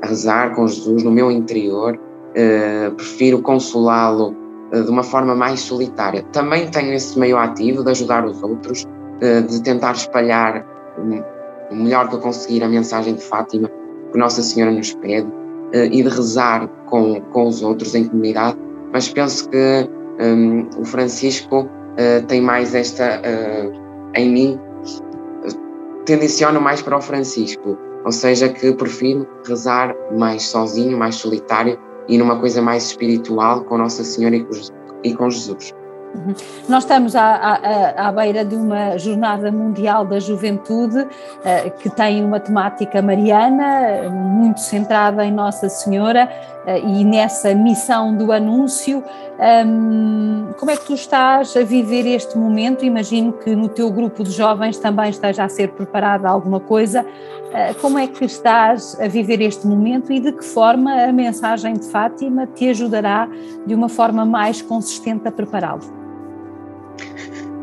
a 0.01 0.07
rezar 0.07 0.55
com 0.55 0.67
Jesus 0.67 1.03
no 1.03 1.11
meu 1.11 1.29
interior, 1.31 1.95
uh, 1.95 2.91
prefiro 2.95 3.41
consolá-lo 3.41 4.35
uh, 4.73 4.83
de 4.83 4.89
uma 4.89 5.03
forma 5.03 5.35
mais 5.35 5.59
solitária. 5.59 6.23
Também 6.31 6.67
tenho 6.69 6.93
esse 6.93 7.17
meio 7.19 7.37
ativo 7.37 7.83
de 7.83 7.91
ajudar 7.91 8.25
os 8.25 8.41
outros, 8.41 8.83
uh, 8.83 9.43
de 9.47 9.61
tentar 9.61 9.91
espalhar 9.91 10.65
o 11.69 11.75
melhor 11.75 12.09
que 12.09 12.15
eu 12.15 12.19
conseguir 12.19 12.63
a 12.63 12.67
mensagem 12.67 13.13
de 13.13 13.23
Fátima 13.23 13.69
que 14.11 14.17
Nossa 14.17 14.41
Senhora 14.41 14.71
nos 14.71 14.93
pede 14.95 15.31
e 15.73 16.03
de 16.03 16.09
rezar 16.09 16.67
com, 16.87 17.21
com 17.31 17.47
os 17.47 17.63
outros 17.63 17.95
em 17.95 18.03
comunidade, 18.03 18.57
mas 18.91 19.07
penso 19.07 19.47
que 19.47 19.89
um, 20.21 20.69
o 20.77 20.85
Francisco 20.85 21.61
uh, 21.61 22.25
tem 22.27 22.41
mais 22.41 22.75
esta 22.75 23.19
uh, 23.21 23.81
em 24.15 24.29
mim, 24.29 24.59
tendenciono 26.05 26.59
mais 26.61 26.81
para 26.81 26.97
o 26.97 27.01
Francisco, 27.01 27.77
ou 28.05 28.11
seja, 28.11 28.49
que 28.49 28.71
prefiro 28.73 29.27
rezar 29.47 29.95
mais 30.17 30.43
sozinho, 30.43 30.97
mais 30.97 31.15
solitário 31.15 31.77
e 32.07 32.17
numa 32.17 32.39
coisa 32.39 32.61
mais 32.61 32.85
espiritual 32.87 33.63
com 33.63 33.77
Nossa 33.77 34.03
Senhora 34.03 34.35
e 34.35 34.43
com, 34.43 34.51
e 35.03 35.13
com 35.13 35.29
Jesus. 35.29 35.73
Uhum. 36.13 36.35
Nós 36.67 36.83
estamos 36.83 37.15
à, 37.15 37.23
à, 37.23 38.07
à, 38.07 38.11
beira 38.11 38.43
de 38.43 38.55
uma 38.55 38.97
Jornada 38.97 39.51
Mundial 39.51 40.05
da 40.05 40.19
Juventude 40.19 40.99
uh, 40.99 41.71
que 41.79 41.89
tem 41.89 42.23
uma 42.23 42.39
temática 42.39 43.01
mariana, 43.01 44.09
muito 44.09 44.59
centrada 44.59 45.25
em 45.25 45.31
Nossa 45.31 45.69
Senhora 45.69 46.29
uh, 46.65 46.89
e 46.89 47.05
nessa 47.05 47.55
missão 47.55 48.15
do 48.15 48.31
anúncio. 48.31 49.03
Um, 49.65 50.47
como 50.59 50.69
é 50.69 50.75
que 50.75 50.85
tu 50.85 50.93
estás 50.93 51.55
a 51.55 51.63
viver 51.63 52.05
este 52.05 52.37
momento? 52.37 52.83
Imagino 52.83 53.31
que 53.33 53.55
no 53.55 53.69
teu 53.69 53.89
grupo 53.89 54.23
de 54.23 54.31
jovens 54.31 54.77
também 54.77 55.09
esteja 55.09 55.45
a 55.45 55.49
ser 55.49 55.69
preparada 55.69 56.27
alguma 56.27 56.59
coisa. 56.59 57.03
Uh, 57.03 57.79
como 57.81 57.97
é 57.97 58.07
que 58.07 58.25
estás 58.25 58.99
a 58.99 59.07
viver 59.07 59.41
este 59.41 59.65
momento 59.65 60.11
e 60.11 60.19
de 60.19 60.33
que 60.33 60.43
forma 60.43 60.93
a 61.03 61.11
mensagem 61.13 61.73
de 61.73 61.85
Fátima 61.85 62.47
te 62.47 62.69
ajudará 62.69 63.29
de 63.65 63.73
uma 63.73 63.87
forma 63.87 64.25
mais 64.25 64.61
consistente 64.61 65.25
a 65.27 65.31
prepará-lo? 65.31 66.00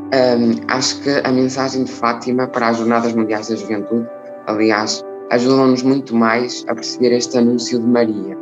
Um, 0.09 0.65
acho 0.69 1.03
que 1.03 1.11
a 1.23 1.31
mensagem 1.31 1.85
de 1.85 1.93
Fátima 1.93 2.47
para 2.47 2.69
as 2.69 2.79
Jornadas 2.79 3.13
Mundiais 3.13 3.49
da 3.49 3.57
Juventude, 3.57 4.09
aliás, 4.47 5.05
ajudam-nos 5.31 5.83
muito 5.83 6.17
mais 6.17 6.65
a 6.67 6.75
perceber 6.75 7.13
este 7.13 7.37
anúncio 7.37 7.79
de 7.79 7.87
Maria. 7.87 8.35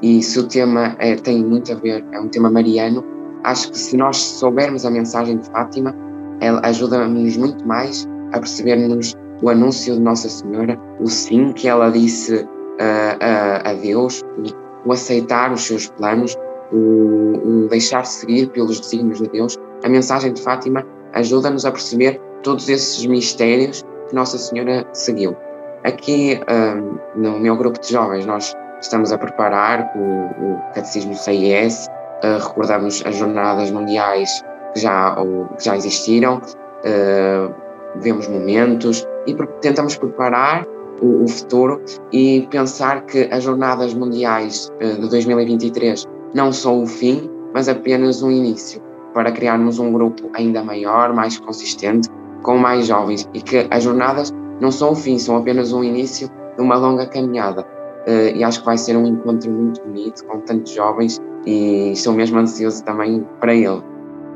E 0.00 0.22
se 0.22 0.38
o 0.38 0.46
tema 0.46 0.94
é, 1.00 1.16
tem 1.16 1.44
muito 1.44 1.72
a 1.72 1.74
ver, 1.74 2.04
é 2.12 2.20
um 2.20 2.28
tema 2.28 2.48
mariano, 2.48 3.04
acho 3.42 3.72
que 3.72 3.78
se 3.78 3.96
nós 3.96 4.16
soubermos 4.16 4.86
a 4.86 4.90
mensagem 4.90 5.38
de 5.38 5.50
Fátima, 5.50 5.92
ela 6.40 6.60
ajuda-nos 6.64 7.36
muito 7.36 7.66
mais 7.66 8.06
a 8.32 8.38
percebermos 8.38 9.12
o 9.42 9.50
anúncio 9.50 9.94
de 9.94 10.00
Nossa 10.00 10.28
Senhora, 10.28 10.78
o 11.00 11.08
sim 11.08 11.52
que 11.52 11.66
ela 11.66 11.90
disse 11.90 12.34
uh, 12.34 12.44
uh, 12.44 13.68
a 13.68 13.72
Deus, 13.74 14.22
o, 14.22 14.88
o, 14.88 14.92
aceitar 14.92 15.52
os 15.52 15.62
seus 15.62 15.88
planos, 15.90 16.36
o, 16.72 17.64
o 17.64 17.68
deixar-se 17.68 18.20
seguir 18.20 18.50
pelos 18.50 18.78
desígnios 18.78 19.18
de 19.18 19.28
Deus. 19.30 19.56
A 19.84 19.88
mensagem 19.88 20.32
de 20.32 20.42
Fátima 20.42 20.84
ajuda-nos 21.14 21.64
a 21.64 21.72
perceber 21.72 22.20
todos 22.42 22.68
esses 22.68 23.04
mistérios 23.06 23.84
que 24.08 24.14
Nossa 24.14 24.38
Senhora 24.38 24.86
seguiu. 24.92 25.36
Aqui 25.84 26.40
um, 26.50 26.98
no 27.20 27.38
meu 27.38 27.56
grupo 27.56 27.80
de 27.80 27.92
jovens, 27.92 28.26
nós 28.26 28.54
estamos 28.80 29.12
a 29.12 29.18
preparar 29.18 29.92
o, 29.94 30.00
o 30.00 30.58
Catecismo 30.74 31.14
CIS, 31.14 31.86
uh, 32.24 32.38
recordamos 32.42 33.02
as 33.06 33.16
jornadas 33.16 33.70
mundiais 33.70 34.42
que 34.74 34.80
já, 34.80 35.18
ou, 35.18 35.46
que 35.56 35.64
já 35.64 35.76
existiram, 35.76 36.38
uh, 36.38 37.54
vemos 37.96 38.28
momentos 38.28 39.06
e 39.26 39.34
tentamos 39.60 39.96
preparar 39.96 40.66
o, 41.00 41.24
o, 41.24 41.28
futuro 41.28 41.80
e 42.12 42.46
pensar 42.50 43.02
que 43.02 43.28
as 43.30 43.44
jornadas 43.44 43.94
mundiais 43.94 44.68
uh, 44.82 45.00
de 45.00 45.08
2023 45.08 46.04
não 46.34 46.52
são 46.52 46.82
o 46.82 46.86
fim, 46.86 47.30
mas 47.54 47.68
apenas 47.68 48.22
um 48.22 48.30
início 48.30 48.87
para 49.12 49.32
criarmos 49.32 49.78
um 49.78 49.92
grupo 49.92 50.30
ainda 50.34 50.62
maior, 50.62 51.12
mais 51.12 51.38
consistente, 51.38 52.08
com 52.42 52.56
mais 52.56 52.86
jovens 52.86 53.28
e 53.34 53.40
que 53.40 53.66
as 53.70 53.82
jornadas 53.82 54.32
não 54.60 54.70
são 54.70 54.92
o 54.92 54.94
fim, 54.94 55.18
são 55.18 55.36
apenas 55.36 55.72
um 55.72 55.82
início 55.82 56.28
de 56.56 56.62
uma 56.62 56.76
longa 56.76 57.06
caminhada. 57.06 57.62
Uh, 58.06 58.36
e 58.36 58.44
acho 58.44 58.60
que 58.60 58.66
vai 58.66 58.78
ser 58.78 58.96
um 58.96 59.06
encontro 59.06 59.50
muito 59.50 59.82
bonito 59.82 60.24
com 60.24 60.40
tantos 60.40 60.72
jovens 60.72 61.20
e 61.44 61.92
estou 61.92 62.12
mesmo 62.12 62.38
ansioso 62.38 62.82
também 62.84 63.26
para 63.40 63.54
ele. 63.54 63.82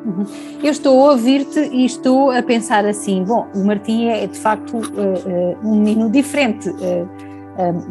Uhum. 0.05 0.27
Eu 0.63 0.71
estou 0.71 1.07
a 1.07 1.13
ouvir-te 1.13 1.61
e 1.61 1.85
estou 1.85 2.31
a 2.31 2.43
pensar 2.43 2.85
assim: 2.85 3.25
bom, 3.25 3.47
o 3.55 3.65
Martim 3.65 4.09
é 4.09 4.27
de 4.27 4.39
facto 4.39 4.77
uh, 4.77 4.81
uh, 4.81 5.59
um 5.65 5.81
menino 5.81 6.11
diferente 6.11 6.69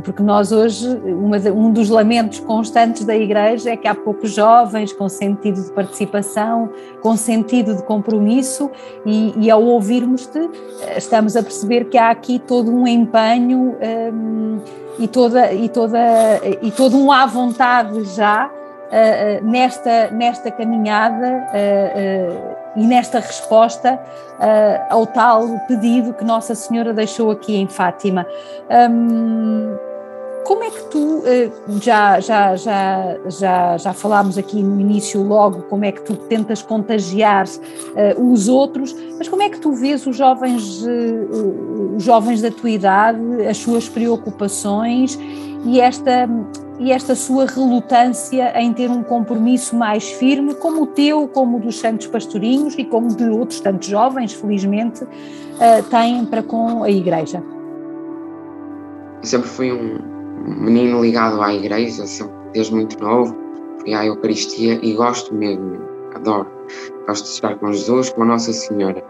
porque 0.04 0.24
nós 0.24 0.52
hoje, 0.52 0.88
um 1.54 1.72
dos 1.72 1.90
lamentos 1.90 2.40
constantes 2.40 3.06
da 3.06 3.16
Igreja 3.16 3.72
é 3.72 3.78
que 3.78 3.88
há 3.88 3.94
poucos 3.94 4.34
jovens 4.34 4.92
com 4.92 5.08
sentido 5.08 5.62
de 5.62 5.72
participação, 5.72 6.70
com 7.02 7.16
sentido 7.16 7.76
de 7.76 7.84
compromisso, 7.84 8.72
e, 9.06 9.34
e 9.38 9.52
ao 9.52 9.64
ouvirmos-te, 9.64 10.40
eh, 10.40 10.98
estamos 10.98 11.36
a 11.36 11.44
perceber 11.44 11.86
que 11.86 11.98
há 11.98 12.10
aqui 12.10 12.40
todo 12.40 12.72
um 12.72 12.88
empenho 12.88 13.76
um, 14.14 14.60
e, 14.98 15.08
toda, 15.08 15.54
e, 15.54 15.70
toda, 15.70 16.00
e 16.62 16.72
todo 16.72 16.98
um 16.98 17.12
à 17.12 17.26
vontade 17.26 18.04
já 18.16 18.48
uh, 18.48 19.46
nesta, 19.46 20.10
nesta 20.12 20.52
caminhada. 20.52 21.48
Uh, 21.54 22.58
uh, 22.58 22.61
e 22.76 22.86
nesta 22.86 23.20
resposta 23.20 23.96
uh, 23.96 24.94
ao 24.94 25.06
tal 25.06 25.48
pedido 25.68 26.14
que 26.14 26.24
Nossa 26.24 26.56
Senhora 26.56 26.94
deixou 26.94 27.32
aqui 27.32 27.56
em 27.56 27.68
Fátima. 27.68 28.26
Um, 28.90 29.76
como 30.46 30.64
é 30.64 30.72
que 30.72 30.84
tu, 30.86 31.20
uh, 31.20 31.80
já, 31.82 32.20
já, 32.20 32.56
já, 32.56 33.18
já, 33.28 33.78
já 33.78 33.94
falámos 33.94 34.38
aqui 34.38 34.62
no 34.64 34.80
início 34.80 35.22
logo, 35.22 35.64
como 35.64 35.86
é 35.86 35.92
que 35.92 36.02
tu 36.02 36.16
tentas 36.16 36.62
contagiar 36.62 37.46
uh, 37.46 38.32
os 38.32 38.48
outros, 38.48 38.96
mas 39.18 39.28
como 39.28 39.44
é 39.44 39.50
que 39.50 39.60
tu 39.60 39.74
vês 39.74 40.06
os 40.08 40.16
jovens, 40.16 40.84
os 41.96 42.04
jovens 42.04 42.42
da 42.42 42.50
tua 42.50 42.70
idade, 42.70 43.20
as 43.48 43.58
suas 43.58 43.88
preocupações 43.88 45.18
e 45.64 45.80
esta 45.80 46.28
e 46.82 46.92
esta 46.92 47.14
sua 47.14 47.46
relutância 47.46 48.60
em 48.60 48.74
ter 48.74 48.90
um 48.90 49.04
compromisso 49.04 49.76
mais 49.76 50.10
firme, 50.14 50.56
como 50.56 50.82
o 50.82 50.88
teu, 50.88 51.28
como 51.28 51.58
o 51.58 51.60
dos 51.60 51.80
Santos 51.80 52.08
Pastorinhos 52.08 52.74
e 52.76 52.84
como 52.84 53.16
de 53.16 53.26
outros 53.26 53.60
tantos 53.60 53.88
jovens, 53.88 54.34
felizmente, 54.34 55.04
uh, 55.04 55.84
têm 55.92 56.26
para 56.26 56.42
com 56.42 56.84
a 56.84 56.90
Igreja? 56.90 57.44
Sempre 59.22 59.48
fui 59.48 59.72
um 59.72 60.00
menino 60.44 61.04
ligado 61.04 61.40
à 61.40 61.54
Igreja, 61.54 62.08
sempre, 62.08 62.34
desde 62.52 62.74
muito 62.74 63.00
novo, 63.00 63.38
fui 63.82 63.94
à 63.94 64.04
Eucaristia 64.04 64.80
e 64.82 64.94
gosto 64.94 65.36
mesmo, 65.36 65.78
adoro. 66.16 66.50
Gosto 67.06 67.26
de 67.26 67.30
estar 67.30 67.60
com 67.60 67.72
Jesus, 67.72 68.10
com 68.10 68.24
a 68.24 68.26
Nossa 68.26 68.52
Senhora. 68.52 69.04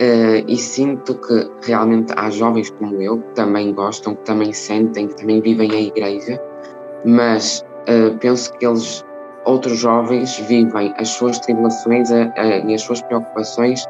Uh, 0.00 0.46
e 0.46 0.56
sinto 0.56 1.16
que 1.16 1.50
realmente 1.62 2.12
há 2.16 2.30
jovens 2.30 2.70
como 2.70 3.02
eu 3.02 3.18
que 3.18 3.34
também 3.34 3.74
gostam, 3.74 4.14
que 4.14 4.22
também 4.22 4.52
sentem, 4.52 5.08
que 5.08 5.16
também 5.16 5.40
vivem 5.40 5.72
a 5.72 5.80
Igreja 5.80 6.40
mas 7.04 7.64
uh, 7.88 8.16
penso 8.18 8.52
que 8.54 8.66
eles, 8.66 9.04
outros 9.44 9.78
jovens, 9.78 10.38
vivem 10.48 10.94
as 10.98 11.08
suas 11.08 11.38
tribulações 11.38 12.10
uh, 12.10 12.32
e 12.66 12.74
as 12.74 12.82
suas 12.82 13.02
preocupações 13.02 13.84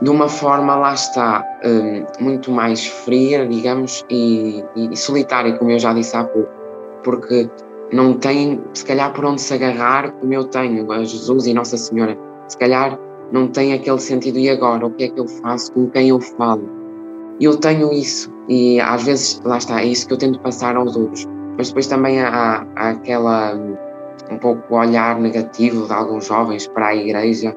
de 0.00 0.10
uma 0.10 0.28
forma, 0.28 0.76
lá 0.76 0.94
está, 0.94 1.44
muito 2.20 2.52
mais 2.52 2.86
fria, 2.86 3.46
digamos, 3.48 4.04
e, 4.08 4.64
e, 4.76 4.96
solitária, 4.96 5.58
como 5.58 5.72
eu 5.72 5.78
já 5.78 5.92
disse 5.92 6.16
há 6.16 6.22
pouco, 6.22 6.48
porque 7.02 7.50
não 7.92 8.14
têm, 8.14 8.62
se 8.74 8.84
calhar, 8.84 9.12
por 9.12 9.24
onde 9.24 9.40
se 9.40 9.52
agarrar, 9.54 10.12
como 10.12 10.32
eu 10.32 10.44
tenho, 10.44 10.90
a 10.92 11.02
Jesus 11.02 11.46
e 11.46 11.54
Nossa 11.54 11.76
Senhora. 11.76 12.16
Se 12.46 12.56
calhar 12.58 12.98
não 13.32 13.48
tem 13.48 13.72
aquele 13.72 13.98
sentido, 13.98 14.38
e 14.38 14.48
agora? 14.48 14.86
O 14.86 14.90
que 14.90 15.04
é 15.04 15.08
que 15.08 15.18
eu 15.18 15.26
faço? 15.26 15.72
Com 15.72 15.90
quem 15.90 16.10
eu 16.10 16.20
falo? 16.20 16.68
E 17.40 17.44
eu 17.44 17.56
tenho 17.56 17.92
isso, 17.92 18.32
e 18.48 18.80
às 18.80 19.02
vezes, 19.02 19.40
lá 19.44 19.58
está, 19.58 19.80
é 19.80 19.86
isso 19.86 20.06
que 20.06 20.12
eu 20.12 20.18
tento 20.18 20.40
passar 20.40 20.76
aos 20.76 20.96
outros. 20.96 21.26
Mas 21.58 21.68
depois 21.68 21.88
também 21.88 22.20
há, 22.20 22.64
há 22.76 22.90
aquela, 22.90 23.54
um 24.30 24.38
pouco, 24.38 24.76
olhar 24.76 25.18
negativo 25.18 25.86
de 25.86 25.92
alguns 25.92 26.26
jovens 26.26 26.68
para 26.68 26.86
a 26.86 26.96
igreja 26.96 27.54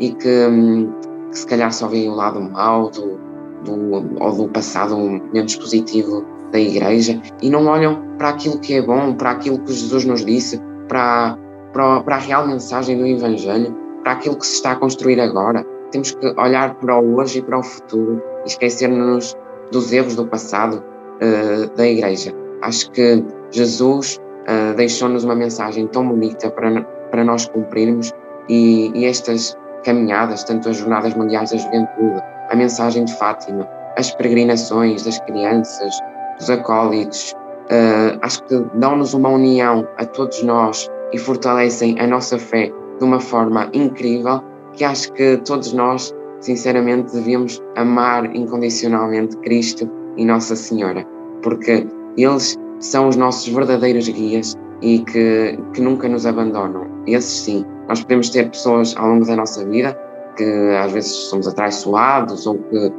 e 0.00 0.12
que, 0.12 0.46
hum, 0.46 0.92
que 1.30 1.38
se 1.38 1.46
calhar 1.46 1.72
só 1.72 1.86
veem 1.86 2.10
o 2.10 2.14
lado 2.14 2.40
mau 2.40 2.90
do, 2.90 3.16
do, 3.64 4.22
ou 4.22 4.32
do 4.32 4.48
passado 4.48 4.96
menos 5.32 5.54
positivo 5.54 6.26
da 6.50 6.58
igreja 6.58 7.20
e 7.40 7.48
não 7.48 7.66
olham 7.66 8.02
para 8.18 8.30
aquilo 8.30 8.58
que 8.58 8.74
é 8.74 8.82
bom, 8.82 9.14
para 9.14 9.30
aquilo 9.30 9.60
que 9.60 9.72
Jesus 9.72 10.04
nos 10.04 10.24
disse, 10.24 10.60
para, 10.88 11.38
para, 11.72 12.00
para 12.00 12.16
a 12.16 12.18
real 12.18 12.46
mensagem 12.48 12.98
do 12.98 13.06
Evangelho, 13.06 13.72
para 14.02 14.12
aquilo 14.12 14.36
que 14.36 14.46
se 14.46 14.54
está 14.54 14.72
a 14.72 14.76
construir 14.76 15.20
agora. 15.20 15.64
Temos 15.92 16.10
que 16.10 16.26
olhar 16.40 16.74
para 16.74 16.98
o 16.98 17.18
hoje 17.18 17.38
e 17.38 17.42
para 17.42 17.60
o 17.60 17.62
futuro 17.62 18.20
e 18.44 18.48
esquecer-nos 18.48 19.32
dos 19.70 19.92
erros 19.92 20.16
do 20.16 20.26
passado 20.26 20.82
uh, 21.22 21.76
da 21.76 21.86
igreja. 21.86 22.32
Acho 22.62 22.90
que 22.90 23.24
Jesus 23.54 24.18
uh, 24.48 24.74
deixou-nos 24.74 25.22
uma 25.22 25.34
mensagem 25.34 25.86
tão 25.86 26.08
bonita 26.08 26.50
para, 26.50 26.82
para 27.10 27.24
nós 27.24 27.46
cumprirmos 27.46 28.12
e, 28.48 28.90
e 28.94 29.04
estas 29.04 29.56
caminhadas, 29.84 30.42
tanto 30.42 30.68
as 30.68 30.76
Jornadas 30.78 31.14
Mundiais 31.14 31.50
da 31.50 31.58
Juventude, 31.58 32.20
a 32.50 32.56
mensagem 32.56 33.04
de 33.04 33.16
Fátima, 33.16 33.68
as 33.96 34.10
peregrinações 34.16 35.04
das 35.04 35.20
crianças, 35.20 35.94
dos 36.38 36.50
acólitos, 36.50 37.32
uh, 37.70 38.18
acho 38.22 38.42
que 38.44 38.60
dão-nos 38.74 39.14
uma 39.14 39.28
união 39.28 39.86
a 39.98 40.04
todos 40.04 40.42
nós 40.42 40.90
e 41.12 41.18
fortalecem 41.18 41.98
a 42.00 42.06
nossa 42.08 42.36
fé 42.36 42.72
de 42.98 43.04
uma 43.04 43.20
forma 43.20 43.70
incrível 43.72 44.42
que 44.72 44.82
acho 44.82 45.12
que 45.12 45.36
todos 45.44 45.72
nós, 45.72 46.12
sinceramente, 46.40 47.14
devíamos 47.14 47.62
amar 47.76 48.34
incondicionalmente 48.34 49.36
Cristo 49.38 49.88
e 50.16 50.24
Nossa 50.24 50.56
Senhora, 50.56 51.06
porque 51.40 51.86
eles 52.16 52.56
são 52.84 53.08
os 53.08 53.16
nossos 53.16 53.48
verdadeiros 53.48 54.08
guias 54.08 54.56
e 54.82 54.98
que, 55.00 55.58
que 55.72 55.80
nunca 55.80 56.08
nos 56.08 56.26
abandonam. 56.26 56.86
Esses 57.06 57.40
sim, 57.40 57.64
nós 57.88 58.02
podemos 58.02 58.28
ter 58.28 58.50
pessoas 58.50 58.94
ao 58.96 59.08
longo 59.08 59.26
da 59.26 59.36
nossa 59.36 59.64
vida 59.64 59.98
que 60.36 60.44
às 60.82 60.92
vezes 60.92 61.12
somos 61.12 61.46
atraiçoados 61.46 62.46
ou 62.46 62.58
que, 62.58 62.92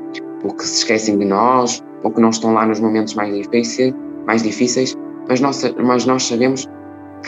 ou 0.43 0.53
que 0.53 0.65
se 0.65 0.79
esquecem 0.79 1.17
de 1.17 1.25
nós 1.25 1.83
ou 2.03 2.11
que 2.11 2.21
não 2.21 2.29
estão 2.29 2.53
lá 2.53 2.65
nos 2.65 2.79
momentos 2.79 3.13
mais 3.13 3.35
difíceis, 3.35 3.93
mais 4.25 4.41
difíceis 4.41 4.95
mas, 5.27 5.41
nós, 5.41 5.75
mas 5.83 6.05
nós 6.05 6.23
sabemos 6.23 6.67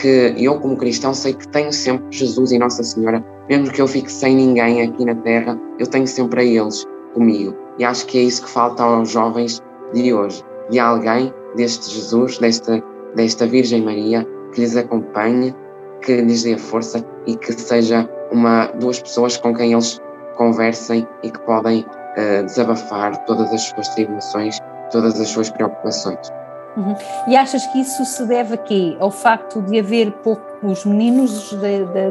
que 0.00 0.34
eu, 0.36 0.58
como 0.60 0.76
cristão, 0.76 1.12
sei 1.12 1.34
que 1.34 1.46
tenho 1.48 1.72
sempre 1.72 2.06
Jesus 2.10 2.52
e 2.52 2.58
Nossa 2.58 2.82
Senhora, 2.82 3.24
mesmo 3.48 3.70
que 3.72 3.82
eu 3.82 3.88
fique 3.88 4.10
sem 4.10 4.36
ninguém 4.36 4.82
aqui 4.82 5.04
na 5.04 5.14
Terra, 5.16 5.60
eu 5.78 5.86
tenho 5.86 6.06
sempre 6.06 6.40
a 6.40 6.44
eles 6.44 6.84
comigo. 7.14 7.54
E 7.78 7.84
acho 7.84 8.06
que 8.06 8.18
é 8.18 8.22
isso 8.22 8.44
que 8.44 8.50
falta 8.50 8.82
aos 8.82 9.10
jovens 9.10 9.60
de 9.92 10.12
hoje, 10.12 10.42
de 10.70 10.78
alguém 10.78 11.32
deste 11.54 11.90
Jesus, 11.90 12.38
desta, 12.38 12.82
desta 13.14 13.46
Virgem 13.46 13.82
Maria, 13.82 14.26
que 14.52 14.60
lhes 14.60 14.76
acompanhe, 14.76 15.54
que 16.02 16.20
lhes 16.20 16.42
dê 16.42 16.56
força 16.56 17.04
e 17.26 17.36
que 17.36 17.52
seja 17.52 18.08
uma, 18.30 18.66
duas 18.66 19.00
pessoas 19.00 19.36
com 19.36 19.54
quem 19.54 19.72
eles 19.72 20.00
conversem 20.36 21.06
e 21.22 21.30
que 21.30 21.40
podem 21.40 21.80
uh, 21.80 22.44
desabafar 22.44 23.16
todas 23.24 23.52
as 23.52 23.62
suas 23.62 23.88
tribulações, 23.90 24.58
todas 24.90 25.20
as 25.20 25.28
suas 25.28 25.50
preocupações. 25.50 26.32
Uhum. 26.76 26.94
E 27.26 27.36
achas 27.36 27.66
que 27.66 27.80
isso 27.80 28.04
se 28.04 28.24
deve 28.26 28.54
a 28.54 28.56
quê? 28.56 28.96
Ao 29.00 29.10
facto 29.10 29.60
de 29.62 29.78
haver 29.78 30.12
poucos 30.12 30.84
meninos 30.84 31.52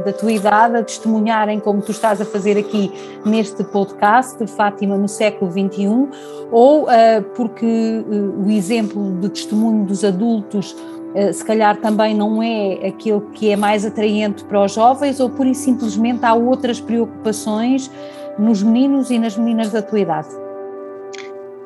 da 0.04 0.12
tua 0.12 0.32
idade 0.32 0.78
a 0.78 0.84
testemunharem 0.84 1.60
como 1.60 1.82
tu 1.82 1.92
estás 1.92 2.20
a 2.20 2.26
fazer 2.26 2.58
aqui 2.58 2.92
neste 3.26 3.64
podcast, 3.64 4.46
Fátima 4.48 4.98
no 4.98 5.08
século 5.08 5.52
XXI, 5.52 6.10
ou 6.52 6.84
uh, 6.84 6.88
porque 7.36 7.66
uh, 7.66 8.46
o 8.46 8.52
exemplo 8.52 9.14
de 9.20 9.30
testemunho 9.30 9.86
dos 9.86 10.04
adultos 10.04 10.72
uh, 10.72 11.34
se 11.34 11.44
calhar 11.46 11.78
também 11.78 12.14
não 12.14 12.42
é 12.42 12.88
aquele 12.88 13.22
que 13.34 13.50
é 13.52 13.56
mais 13.56 13.86
atraente 13.86 14.44
para 14.46 14.64
os 14.64 14.74
jovens, 14.74 15.20
ou 15.20 15.30
pura 15.30 15.50
e 15.50 15.56
simplesmente 15.56 16.26
há 16.26 16.34
outras 16.34 16.80
preocupações 16.80 17.90
nos 18.38 18.62
meninos 18.62 19.10
e 19.10 19.18
nas 19.18 19.38
meninas 19.38 19.72
da 19.72 19.82
tua 19.82 20.00
idade? 20.00 20.47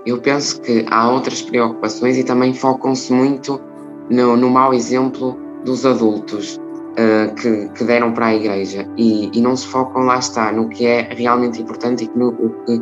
Eu 0.05 0.19
penso 0.19 0.61
que 0.61 0.85
há 0.89 1.09
outras 1.11 1.41
preocupações 1.41 2.17
e 2.17 2.23
também 2.23 2.53
focam-se 2.53 3.13
muito 3.13 3.61
no, 4.09 4.35
no 4.35 4.49
mau 4.49 4.73
exemplo 4.73 5.37
dos 5.63 5.85
adultos 5.85 6.57
uh, 6.57 7.33
que, 7.35 7.69
que, 7.69 7.83
deram 7.83 8.11
para 8.11 8.27
a 8.27 8.35
igreja 8.35 8.87
e, 8.97 9.29
e, 9.33 9.41
não 9.41 9.55
se 9.55 9.67
focam, 9.67 10.03
lá 10.03 10.17
está, 10.17 10.51
no 10.51 10.67
que 10.69 10.85
é 10.85 11.09
realmente 11.11 11.61
importante 11.61 12.05
e 12.05 12.17
no 12.17 12.29
o 12.29 12.49
que 12.65 12.81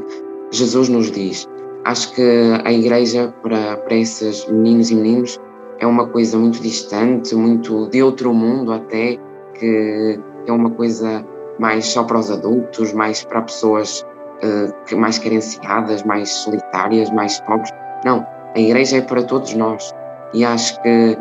Jesus 0.52 0.90
nos 0.90 1.12
diz. 1.12 1.46
Acho 1.86 2.14
que 2.14 2.22
a 2.64 2.72
igreja, 2.72 3.34
para, 3.42 3.78
para 3.78 3.96
esses 3.96 4.48
meninos 4.48 4.92
e 4.92 4.96
meninos, 4.96 5.40
é 5.80 5.88
uma 5.88 6.08
coisa 6.08 6.38
muito 6.38 6.62
distante, 6.62 7.34
muito 7.36 7.90
de 7.90 8.04
outro 8.04 8.34
mundo 8.34 8.72
até, 8.74 9.18
que 9.54 10.20
é 10.46 10.52
uma 10.52 10.70
coisa 10.72 11.26
mais 11.58 11.86
só 11.88 12.04
para 12.04 12.20
os 12.20 12.32
adultos, 12.32 12.94
mais 12.94 13.24
para 13.24 13.42
pessoas 13.42 14.06
uh, 14.44 14.98
mais 14.98 15.18
carenciadas, 15.20 16.04
mais 16.04 16.30
solitárias, 16.30 17.10
mais 17.12 17.40
pobres. 17.42 17.72
Não, 18.06 18.26
a 18.56 18.60
igreja 18.60 18.98
é 18.98 19.02
para 19.02 19.24
todos 19.24 19.54
nós 19.54 19.94
e 20.34 20.46
acho 20.46 20.82
que 20.82 21.18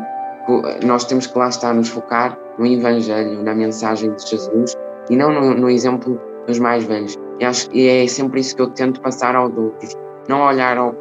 nós 0.83 1.05
temos 1.05 1.27
que 1.27 1.37
lá 1.37 1.49
estar 1.49 1.73
nos 1.73 1.89
focar 1.89 2.37
no 2.57 2.65
Evangelho, 2.65 3.43
na 3.43 3.53
mensagem 3.53 4.13
de 4.15 4.27
Jesus 4.27 4.75
e 5.09 5.15
não 5.15 5.31
no, 5.31 5.53
no 5.53 5.69
exemplo 5.69 6.19
dos 6.47 6.59
mais 6.59 6.83
velhos. 6.83 7.15
E 7.39 7.45
acho 7.45 7.69
que 7.69 7.87
é 7.87 8.07
sempre 8.07 8.41
isso 8.41 8.55
que 8.55 8.61
eu 8.61 8.69
tento 8.71 8.99
passar 9.01 9.35
aos 9.35 9.55
outros, 9.55 9.93
não 10.27 10.41
olhar 10.41 10.77
ao 10.77 10.93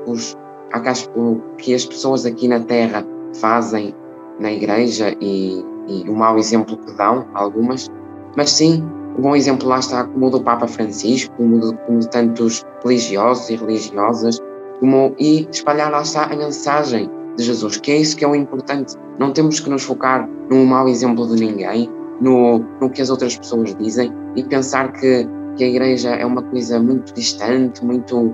que 1.57 1.75
as 1.75 1.85
pessoas 1.85 2.27
aqui 2.27 2.47
na 2.47 2.61
Terra 2.61 3.05
fazem 3.41 3.95
na 4.39 4.53
igreja 4.53 5.17
e, 5.21 5.65
e 5.89 6.09
o 6.09 6.15
mau 6.15 6.39
exemplo 6.39 6.77
que 6.77 6.93
dão, 6.93 7.27
algumas, 7.35 7.91
mas 8.37 8.51
sim 8.51 8.87
um 9.19 9.23
bom 9.23 9.35
exemplo 9.35 9.69
lá 9.69 9.81
está 9.81 10.05
como 10.05 10.27
o 10.27 10.31
do 10.31 10.41
Papa 10.41 10.69
Francisco, 10.69 11.35
como 11.37 11.77
como 11.79 11.99
de 11.99 12.09
tantos 12.09 12.65
religiosos 12.85 13.51
e 13.51 13.57
religiosas, 13.57 14.39
como, 14.79 15.13
e 15.19 15.49
espalhar 15.51 15.91
lá 15.91 16.03
está 16.03 16.25
a 16.25 16.37
mensagem 16.37 17.11
de 17.37 17.43
Jesus, 17.43 17.79
que 17.79 17.91
é 17.91 17.97
isso 17.97 18.17
que 18.17 18.25
é 18.25 18.29
o 18.29 18.35
importante. 18.35 18.95
Não 19.19 19.33
temos 19.33 19.59
que 19.59 19.69
nos 19.69 19.83
focar 19.83 20.29
no 20.49 20.65
mau 20.65 20.89
exemplo 20.89 21.27
de 21.27 21.45
ninguém, 21.45 21.91
no, 22.21 22.65
no 22.81 22.89
que 22.89 23.03
as 23.03 23.11
outras 23.11 23.37
pessoas 23.37 23.75
dizem 23.77 24.13
e 24.37 24.45
pensar 24.45 24.93
que, 24.93 25.29
que 25.57 25.65
a 25.65 25.69
igreja 25.69 26.11
é 26.11 26.25
uma 26.25 26.43
coisa 26.43 26.81
muito 26.81 27.13
distante, 27.13 27.85
muito 27.85 28.33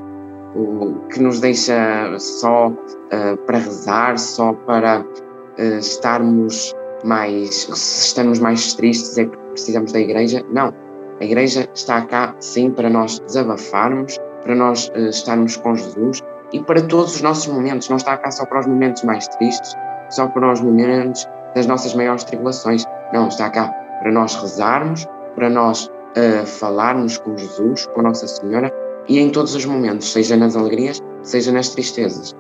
que 1.13 1.21
nos 1.21 1.41
deixa 1.41 2.17
só 2.19 2.69
uh, 2.69 3.37
para 3.47 3.59
rezar, 3.59 4.19
só 4.19 4.53
para 4.53 5.01
uh, 5.01 5.79
estarmos 5.79 6.73
mais, 7.05 7.65
se 7.65 8.07
estamos 8.07 8.39
mais 8.39 8.75
tristes 8.75 9.19
é 9.19 9.29
precisamos 9.55 9.93
da 9.93 10.01
igreja. 10.01 10.45
Não, 10.53 10.73
a 11.21 11.25
igreja 11.25 11.69
está 11.75 12.03
cá 12.03 12.35
sim 12.41 12.71
para 12.71 12.91
nós 12.91 13.19
desabafarmos, 13.21 14.19
para 14.43 14.55
nós 14.55 14.89
uh, 14.89 15.09
estarmos 15.09 15.57
com 15.57 15.75
Jesus 15.75 16.21
e 16.53 16.63
para 16.63 16.83
todos 16.83 17.17
os 17.17 17.23
nossos 17.23 17.47
momentos. 17.47 17.89
Não 17.89 17.97
está 17.97 18.17
cá 18.17 18.31
só 18.31 18.45
para 18.45 18.61
os 18.61 18.67
momentos 18.67 19.03
mais 19.05 19.27
tristes, 19.29 19.75
só 20.11 20.27
para 20.29 20.53
os 20.53 20.61
momentos 20.61 21.27
das 21.55 21.67
nossas 21.67 21.95
maiores 21.95 22.25
tribulações. 22.25 22.85
Não, 23.13 23.29
está 23.29 23.49
cá 23.51 23.69
para 24.01 24.13
nós 24.13 24.35
rezarmos, 24.35 25.07
para 25.35 25.49
nós 25.49 25.87
uh, 25.87 26.47
falarmos 26.47 27.17
com 27.19 27.37
Jesus, 27.37 27.87
com 27.87 28.03
Nossa 28.03 28.27
Senhora 28.27 28.73
e 29.09 29.19
em 29.19 29.31
todos 29.31 29.55
os 29.55 29.65
momentos, 29.65 30.13
seja 30.13 30.37
nas 30.37 30.57
alegrias, 30.57 31.01
seja 31.23 31.53
nas 31.53 31.69
tristezas. 31.71 32.35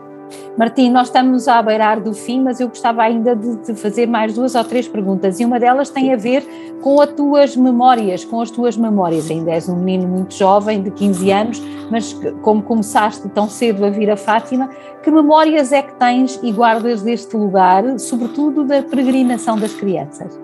Martim, 0.56 0.88
nós 0.88 1.08
estamos 1.08 1.48
à 1.48 1.60
beirar 1.60 2.00
do 2.00 2.14
fim, 2.14 2.40
mas 2.40 2.60
eu 2.60 2.68
gostava 2.68 3.02
ainda 3.02 3.34
de 3.34 3.56
te 3.56 3.74
fazer 3.74 4.06
mais 4.06 4.34
duas 4.34 4.54
ou 4.54 4.62
três 4.62 4.86
perguntas 4.86 5.40
e 5.40 5.44
uma 5.44 5.58
delas 5.58 5.90
tem 5.90 6.12
a 6.12 6.16
ver 6.16 6.46
com 6.80 7.00
as 7.00 7.10
tuas 7.12 7.56
memórias, 7.56 8.24
com 8.24 8.40
as 8.40 8.52
tuas 8.52 8.76
memórias. 8.76 9.28
Ainda 9.28 9.50
és 9.50 9.68
um 9.68 9.74
menino 9.74 10.06
muito 10.06 10.32
jovem, 10.32 10.80
de 10.80 10.92
15 10.92 11.30
anos, 11.32 11.62
mas 11.90 12.12
como 12.42 12.62
começaste 12.62 13.28
tão 13.30 13.48
cedo 13.48 13.84
a 13.84 13.90
vir 13.90 14.08
a 14.08 14.16
Fátima, 14.16 14.70
que 15.02 15.10
memórias 15.10 15.72
é 15.72 15.82
que 15.82 15.92
tens 15.94 16.38
e 16.40 16.52
guardas 16.52 17.02
deste 17.02 17.36
lugar, 17.36 17.98
sobretudo 17.98 18.62
da 18.62 18.80
peregrinação 18.80 19.58
das 19.58 19.74
crianças? 19.74 20.38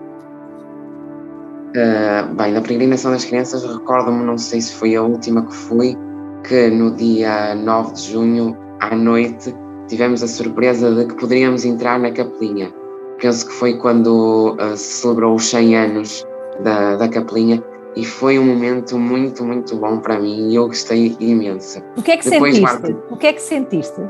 Uh, 1.71 2.35
bem, 2.35 2.51
na 2.51 2.61
peregrinação 2.61 3.11
das 3.11 3.23
crianças, 3.23 3.63
recordo-me, 3.63 4.25
não 4.25 4.37
sei 4.37 4.59
se 4.59 4.75
foi 4.75 4.93
a 4.93 5.01
última 5.01 5.45
que 5.45 5.53
fui, 5.53 5.97
que 6.45 6.69
no 6.69 6.91
dia 6.91 7.55
9 7.55 7.93
de 7.93 8.11
junho, 8.11 8.57
à 8.81 8.93
noite, 8.93 9.55
tivemos 9.91 10.23
a 10.23 10.27
surpresa 10.27 10.89
de 10.89 11.05
que 11.05 11.15
poderíamos 11.15 11.65
entrar 11.65 11.99
na 11.99 12.11
capelinha. 12.11 12.73
Penso 13.21 13.45
que 13.45 13.53
foi 13.53 13.77
quando 13.77 14.55
uh, 14.55 14.77
se 14.77 15.01
celebrou 15.01 15.35
os 15.35 15.49
100 15.49 15.75
anos 15.75 16.25
da, 16.61 16.95
da 16.95 17.09
capelinha 17.09 17.61
e 17.97 18.05
foi 18.05 18.39
um 18.39 18.45
momento 18.45 18.97
muito, 18.97 19.43
muito 19.43 19.75
bom 19.75 19.99
para 19.99 20.17
mim 20.17 20.49
e 20.49 20.55
eu 20.55 20.67
gostei 20.67 21.17
imenso. 21.19 21.83
O 21.97 22.01
que 22.01 22.11
é 22.11 22.17
que 22.17 22.29
Depois, 22.29 22.55
sentiste? 22.55 22.97
O 23.09 23.17
que 23.17 23.27
é 23.27 23.33
que 23.33 23.41
sentiste 23.41 24.01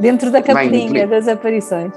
dentro 0.00 0.32
da 0.32 0.42
capelinha 0.42 0.90
Bem, 0.92 1.08
das 1.08 1.28
aparições? 1.28 1.92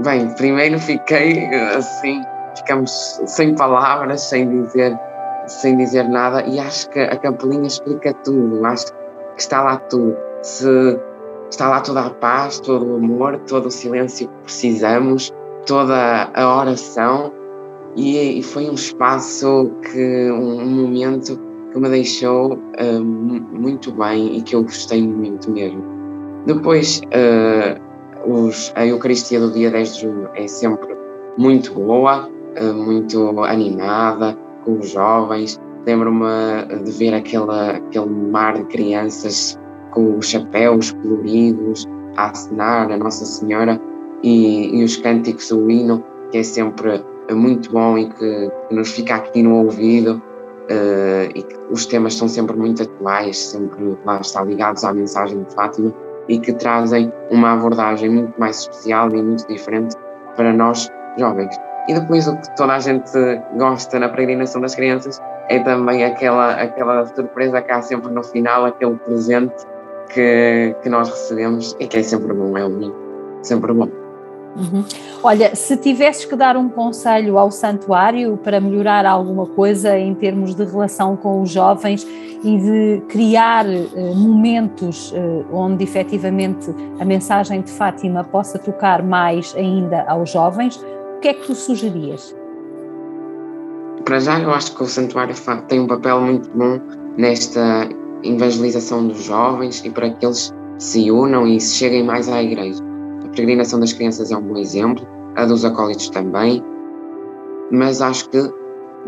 Bem, 0.00 0.28
primeiro 0.34 0.78
fiquei 0.78 1.46
assim, 1.74 2.20
ficamos 2.54 2.90
sem 3.24 3.54
palavras, 3.54 4.20
sem 4.20 4.62
dizer, 4.62 4.94
sem 5.46 5.78
dizer 5.78 6.06
nada, 6.06 6.42
e 6.42 6.60
acho 6.60 6.90
que 6.90 7.00
a 7.00 7.16
capelinha 7.16 7.66
explica 7.66 8.12
tudo, 8.12 8.62
acho 8.66 8.92
que 8.92 9.40
está 9.40 9.62
lá 9.62 9.78
tudo. 9.78 10.14
Se 10.42 11.00
está 11.50 11.68
lá 11.68 11.80
toda 11.80 12.06
a 12.06 12.10
paz, 12.10 12.60
todo 12.60 12.86
o 12.86 12.96
amor, 12.96 13.38
todo 13.46 13.66
o 13.66 13.70
silêncio 13.70 14.28
que 14.28 14.34
precisamos, 14.44 15.32
toda 15.66 16.30
a 16.34 16.60
oração, 16.60 17.32
e, 17.96 18.38
e 18.38 18.42
foi 18.42 18.68
um 18.68 18.74
espaço 18.74 19.70
que, 19.90 20.30
um, 20.30 20.60
um 20.60 20.70
momento 20.70 21.40
que 21.72 21.78
me 21.80 21.88
deixou 21.88 22.54
uh, 22.54 23.04
muito 23.04 23.90
bem 23.92 24.36
e 24.36 24.42
que 24.42 24.54
eu 24.54 24.62
gostei 24.62 25.02
muito 25.02 25.50
mesmo. 25.50 25.82
Depois, 26.46 27.00
uh, 27.06 28.30
os, 28.30 28.72
a 28.76 28.86
Eucaristia 28.86 29.40
do 29.40 29.50
dia 29.50 29.70
10 29.70 29.94
de 29.94 30.00
junho 30.02 30.28
é 30.34 30.46
sempre 30.46 30.94
muito 31.38 31.72
boa, 31.74 32.28
uh, 32.60 32.74
muito 32.74 33.42
animada, 33.44 34.36
com 34.64 34.78
os 34.78 34.90
jovens. 34.90 35.58
Lembro-me 35.86 36.82
de 36.84 36.90
ver 36.92 37.14
aquela, 37.14 37.72
aquele 37.72 38.06
mar 38.06 38.54
de 38.54 38.64
crianças 38.64 39.58
com 39.96 40.18
os 40.18 40.28
chapéus 40.28 40.92
coloridos 40.92 41.86
a 42.18 42.28
acenar 42.30 42.92
a 42.92 42.98
Nossa 42.98 43.24
Senhora 43.24 43.80
e, 44.22 44.78
e 44.78 44.84
os 44.84 44.98
cânticos 44.98 45.48
do 45.48 45.70
hino, 45.70 46.04
que 46.30 46.38
é 46.38 46.42
sempre 46.42 47.02
muito 47.30 47.72
bom 47.72 47.96
e 47.96 48.08
que 48.10 48.50
nos 48.70 48.92
fica 48.92 49.14
aqui 49.14 49.42
no 49.42 49.56
ouvido 49.56 50.22
uh, 50.70 51.30
e 51.34 51.42
que 51.42 51.56
os 51.70 51.86
temas 51.86 52.14
são 52.14 52.28
sempre 52.28 52.54
muito 52.56 52.82
atuais, 52.82 53.38
sempre 53.38 53.96
lá 54.04 54.20
está 54.20 54.44
ligados 54.44 54.84
à 54.84 54.92
mensagem 54.92 55.42
de 55.42 55.54
Fátima 55.54 55.92
e 56.28 56.38
que 56.38 56.52
trazem 56.52 57.10
uma 57.30 57.54
abordagem 57.54 58.10
muito 58.10 58.38
mais 58.38 58.60
especial 58.60 59.08
e 59.10 59.22
muito 59.22 59.48
diferente 59.48 59.96
para 60.36 60.52
nós 60.52 60.88
jovens. 61.18 61.56
E 61.88 61.94
depois 61.94 62.28
o 62.28 62.36
que 62.36 62.54
toda 62.56 62.74
a 62.74 62.80
gente 62.80 63.10
gosta 63.56 63.98
na 63.98 64.10
peregrinação 64.10 64.60
das 64.60 64.74
crianças 64.74 65.18
é 65.48 65.58
também 65.60 66.04
aquela, 66.04 66.54
aquela 66.54 67.06
surpresa 67.06 67.62
que 67.62 67.72
há 67.72 67.80
sempre 67.80 68.10
no 68.10 68.22
final, 68.22 68.66
aquele 68.66 68.96
presente 68.96 69.64
que, 70.12 70.74
que 70.82 70.88
nós 70.88 71.08
recebemos 71.08 71.76
e 71.78 71.86
que 71.86 71.98
é 71.98 72.02
sempre 72.02 72.32
bom, 72.32 72.56
é 72.56 72.64
um 72.64 72.92
sempre 73.42 73.72
bom. 73.72 73.88
Uhum. 74.56 74.84
Olha, 75.22 75.54
se 75.54 75.76
tivesses 75.76 76.24
que 76.24 76.34
dar 76.34 76.56
um 76.56 76.68
conselho 76.68 77.38
ao 77.38 77.50
santuário 77.50 78.38
para 78.38 78.58
melhorar 78.58 79.04
alguma 79.04 79.46
coisa 79.46 79.98
em 79.98 80.14
termos 80.14 80.54
de 80.54 80.64
relação 80.64 81.14
com 81.16 81.42
os 81.42 81.50
jovens 81.50 82.06
e 82.42 82.58
de 82.58 83.02
criar 83.08 83.66
uh, 83.66 84.14
momentos 84.14 85.12
uh, 85.12 85.46
onde 85.52 85.84
efetivamente 85.84 86.70
a 86.98 87.04
mensagem 87.04 87.60
de 87.60 87.70
Fátima 87.70 88.24
possa 88.24 88.58
tocar 88.58 89.02
mais 89.02 89.54
ainda 89.56 90.04
aos 90.08 90.30
jovens, 90.30 90.76
o 91.16 91.20
que 91.20 91.28
é 91.28 91.34
que 91.34 91.46
tu 91.46 91.54
sugerias? 91.54 92.34
Para 94.04 94.20
já, 94.20 94.38
eu 94.38 94.52
acho 94.52 94.74
que 94.74 94.82
o 94.82 94.86
santuário 94.86 95.34
tem 95.68 95.80
um 95.80 95.86
papel 95.86 96.20
muito 96.20 96.48
bom 96.50 96.80
nesta 97.16 97.88
evangelização 98.34 99.06
dos 99.06 99.24
jovens 99.24 99.84
e 99.84 99.90
para 99.90 100.10
que 100.10 100.24
eles 100.24 100.52
se 100.78 101.10
unam 101.10 101.46
e 101.46 101.60
cheguem 101.60 102.04
mais 102.04 102.28
à 102.28 102.42
igreja 102.42 102.86
peregrinação 103.36 103.78
das 103.78 103.92
crianças 103.92 104.32
é 104.32 104.36
um 104.36 104.40
bom 104.40 104.56
exemplo, 104.56 105.06
a 105.36 105.44
dos 105.44 105.64
acólitos 105.64 106.08
também, 106.08 106.64
mas 107.70 108.00
acho 108.00 108.28
que 108.30 108.50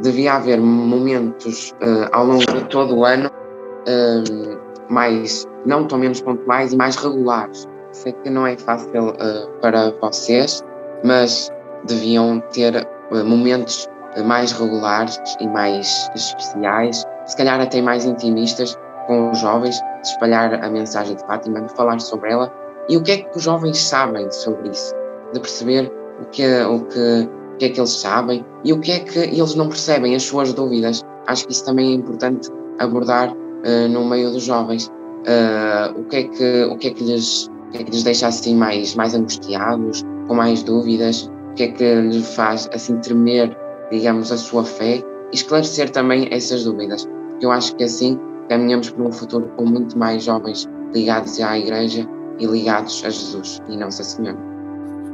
devia 0.01 0.35
haver 0.35 0.61
momentos 0.61 1.71
uh, 1.83 2.09
ao 2.13 2.27
longo 2.27 2.45
de 2.45 2.65
todo 2.69 2.97
o 2.97 3.05
ano 3.05 3.29
uh, 3.29 4.93
mais, 4.93 5.45
não 5.67 5.87
tão 5.87 5.99
menos 5.99 6.21
pontuais 6.21 6.73
e 6.73 6.77
mais 6.77 6.95
regulares. 6.97 7.67
Sei 7.93 8.13
que 8.13 8.31
não 8.31 8.47
é 8.47 8.57
fácil 8.57 9.09
uh, 9.09 9.61
para 9.61 9.91
vocês, 10.03 10.63
mas 11.03 11.51
deviam 11.87 12.41
ter 12.53 12.87
momentos 13.25 13.89
mais 14.27 14.53
regulares 14.53 15.19
e 15.41 15.47
mais 15.47 16.11
especiais, 16.15 17.05
se 17.25 17.37
calhar 17.37 17.59
até 17.61 17.81
mais 17.81 18.05
intimistas 18.05 18.77
com 19.09 19.33
os 19.33 19.41
jovens, 19.41 19.81
de 19.81 20.09
espalhar 20.09 20.55
a 20.63 20.71
mensagem 20.71 21.17
de 21.17 21.27
Fátima, 21.27 21.63
de 21.63 21.75
falar 21.75 21.99
sobre 21.99 22.31
ela 22.31 22.53
e 22.89 22.97
o 22.97 23.03
que 23.03 23.13
é 23.13 23.17
que 23.19 23.37
os 23.37 23.43
jovens 23.43 23.79
sabem 23.79 24.31
sobre 24.31 24.71
isso? 24.71 24.95
De 25.35 25.41
perceber 25.41 25.93
o 26.23 26.25
que, 26.31 26.63
o 26.63 26.81
que, 26.87 27.29
o 27.55 27.57
que 27.59 27.65
é 27.67 27.69
que 27.69 27.81
eles 27.81 27.91
sabem 27.91 28.45
e 28.65 28.73
o 28.73 28.81
que 28.81 28.93
é 28.93 29.01
que 29.01 29.19
eles 29.19 29.55
não 29.55 29.69
percebem, 29.69 30.15
as 30.15 30.23
suas 30.23 30.55
dúvidas. 30.55 31.03
Acho 31.27 31.47
que 31.47 31.53
isso 31.53 31.65
também 31.67 31.91
é 31.91 31.95
importante 31.95 32.49
abordar 32.79 33.31
uh, 33.31 33.89
no 33.91 34.07
meio 34.07 34.31
dos 34.31 34.45
jovens. 34.45 34.87
Uh, 34.87 36.01
o, 36.01 36.05
que 36.05 36.17
é 36.17 36.23
que, 36.23 36.65
o, 36.65 36.79
que 36.79 36.89
é 36.89 36.91
que 36.93 37.05
lhes, 37.05 37.47
o 37.47 37.71
que 37.73 37.79
é 37.79 37.85
que 37.85 37.91
lhes 37.91 38.03
deixa 38.05 38.27
assim 38.27 38.55
mais, 38.55 38.95
mais 38.95 39.15
angustiados, 39.15 40.03
com 40.27 40.35
mais 40.35 40.63
dúvidas? 40.63 41.31
O 41.51 41.55
que 41.55 41.65
é 41.65 41.69
que 41.69 41.95
lhes 42.01 42.35
faz 42.35 42.71
assim 42.73 42.97
tremer, 43.01 43.55
digamos, 43.91 44.33
a 44.33 44.39
sua 44.39 44.65
fé? 44.65 45.03
E 45.31 45.37
esclarecer 45.37 45.91
também 45.91 46.27
essas 46.31 46.65
dúvidas. 46.65 47.07
Eu 47.43 47.51
acho 47.51 47.77
que 47.77 47.85
assim 47.85 48.19
caminhamos 48.49 48.91
para 48.91 49.05
um 49.05 49.13
futuro 49.13 49.49
com 49.57 49.65
muito 49.65 49.99
mais 49.99 50.25
jovens 50.25 50.69
ligados 50.95 51.41
à 51.41 51.59
Igreja 51.59 52.09
e 52.39 52.47
ligados 52.47 53.03
a 53.05 53.11
Jesus 53.11 53.61
e 53.69 53.77
Nossa 53.77 54.03
Senhora. 54.03 54.39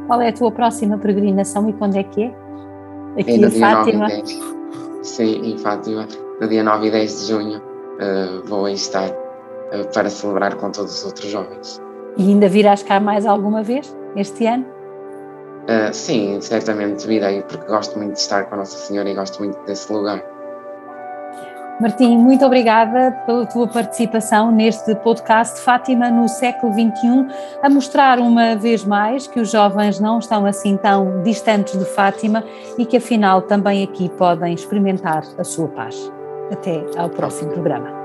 Qual 0.06 0.20
é 0.20 0.28
a 0.28 0.32
tua 0.32 0.52
próxima 0.52 0.98
peregrinação 0.98 1.68
e 1.68 1.72
quando 1.72 1.96
é 1.96 2.02
que 2.02 2.24
é? 2.24 2.34
Aqui 3.18 3.30
é 3.30 3.36
em 3.36 3.50
Fátima? 3.50 4.06
10, 4.06 4.40
sim, 5.02 5.52
em 5.52 5.58
Fátima, 5.58 6.06
no 6.40 6.48
dia 6.48 6.62
9 6.62 6.86
e 6.86 6.90
10 6.90 7.20
de 7.20 7.26
junho, 7.26 7.58
uh, 7.58 8.46
vou 8.46 8.68
estar 8.68 9.08
uh, 9.08 9.92
para 9.92 10.10
celebrar 10.10 10.54
com 10.56 10.70
todos 10.70 10.98
os 10.98 11.04
outros 11.04 11.30
jovens. 11.30 11.80
E 12.16 12.28
ainda 12.28 12.48
virás 12.48 12.82
cá 12.82 13.00
mais 13.00 13.26
alguma 13.26 13.62
vez 13.62 13.96
este 14.14 14.46
ano? 14.46 14.64
Uh, 15.64 15.92
sim, 15.92 16.38
certamente 16.40 17.06
virei, 17.06 17.42
porque 17.42 17.66
gosto 17.66 17.96
muito 17.98 18.12
de 18.12 18.18
estar 18.18 18.44
com 18.44 18.56
a 18.56 18.58
Nossa 18.58 18.76
Senhora 18.76 19.08
e 19.08 19.14
gosto 19.14 19.38
muito 19.42 19.58
desse 19.64 19.90
lugar. 19.90 20.22
Martim, 21.80 22.16
muito 22.16 22.44
obrigada 22.46 23.10
pela 23.26 23.44
tua 23.46 23.66
participação 23.66 24.52
neste 24.52 24.94
podcast 24.94 25.60
Fátima 25.60 26.08
no 26.08 26.28
século 26.28 26.72
XXI, 26.72 27.26
a 27.62 27.68
mostrar 27.68 28.20
uma 28.20 28.54
vez 28.54 28.84
mais 28.84 29.26
que 29.26 29.40
os 29.40 29.50
jovens 29.50 29.98
não 29.98 30.20
estão 30.20 30.46
assim 30.46 30.76
tão 30.76 31.22
distantes 31.22 31.76
de 31.76 31.84
Fátima 31.84 32.44
e 32.78 32.87
que 32.87 32.96
afinal 32.96 33.42
também 33.42 33.82
aqui 33.82 34.08
podem 34.10 34.54
experimentar 34.54 35.24
a 35.37 35.42
sua 35.42 35.66
paz. 35.68 36.12
Até 36.52 36.84
ao 36.96 37.10
próximo 37.10 37.50
programa. 37.50 38.03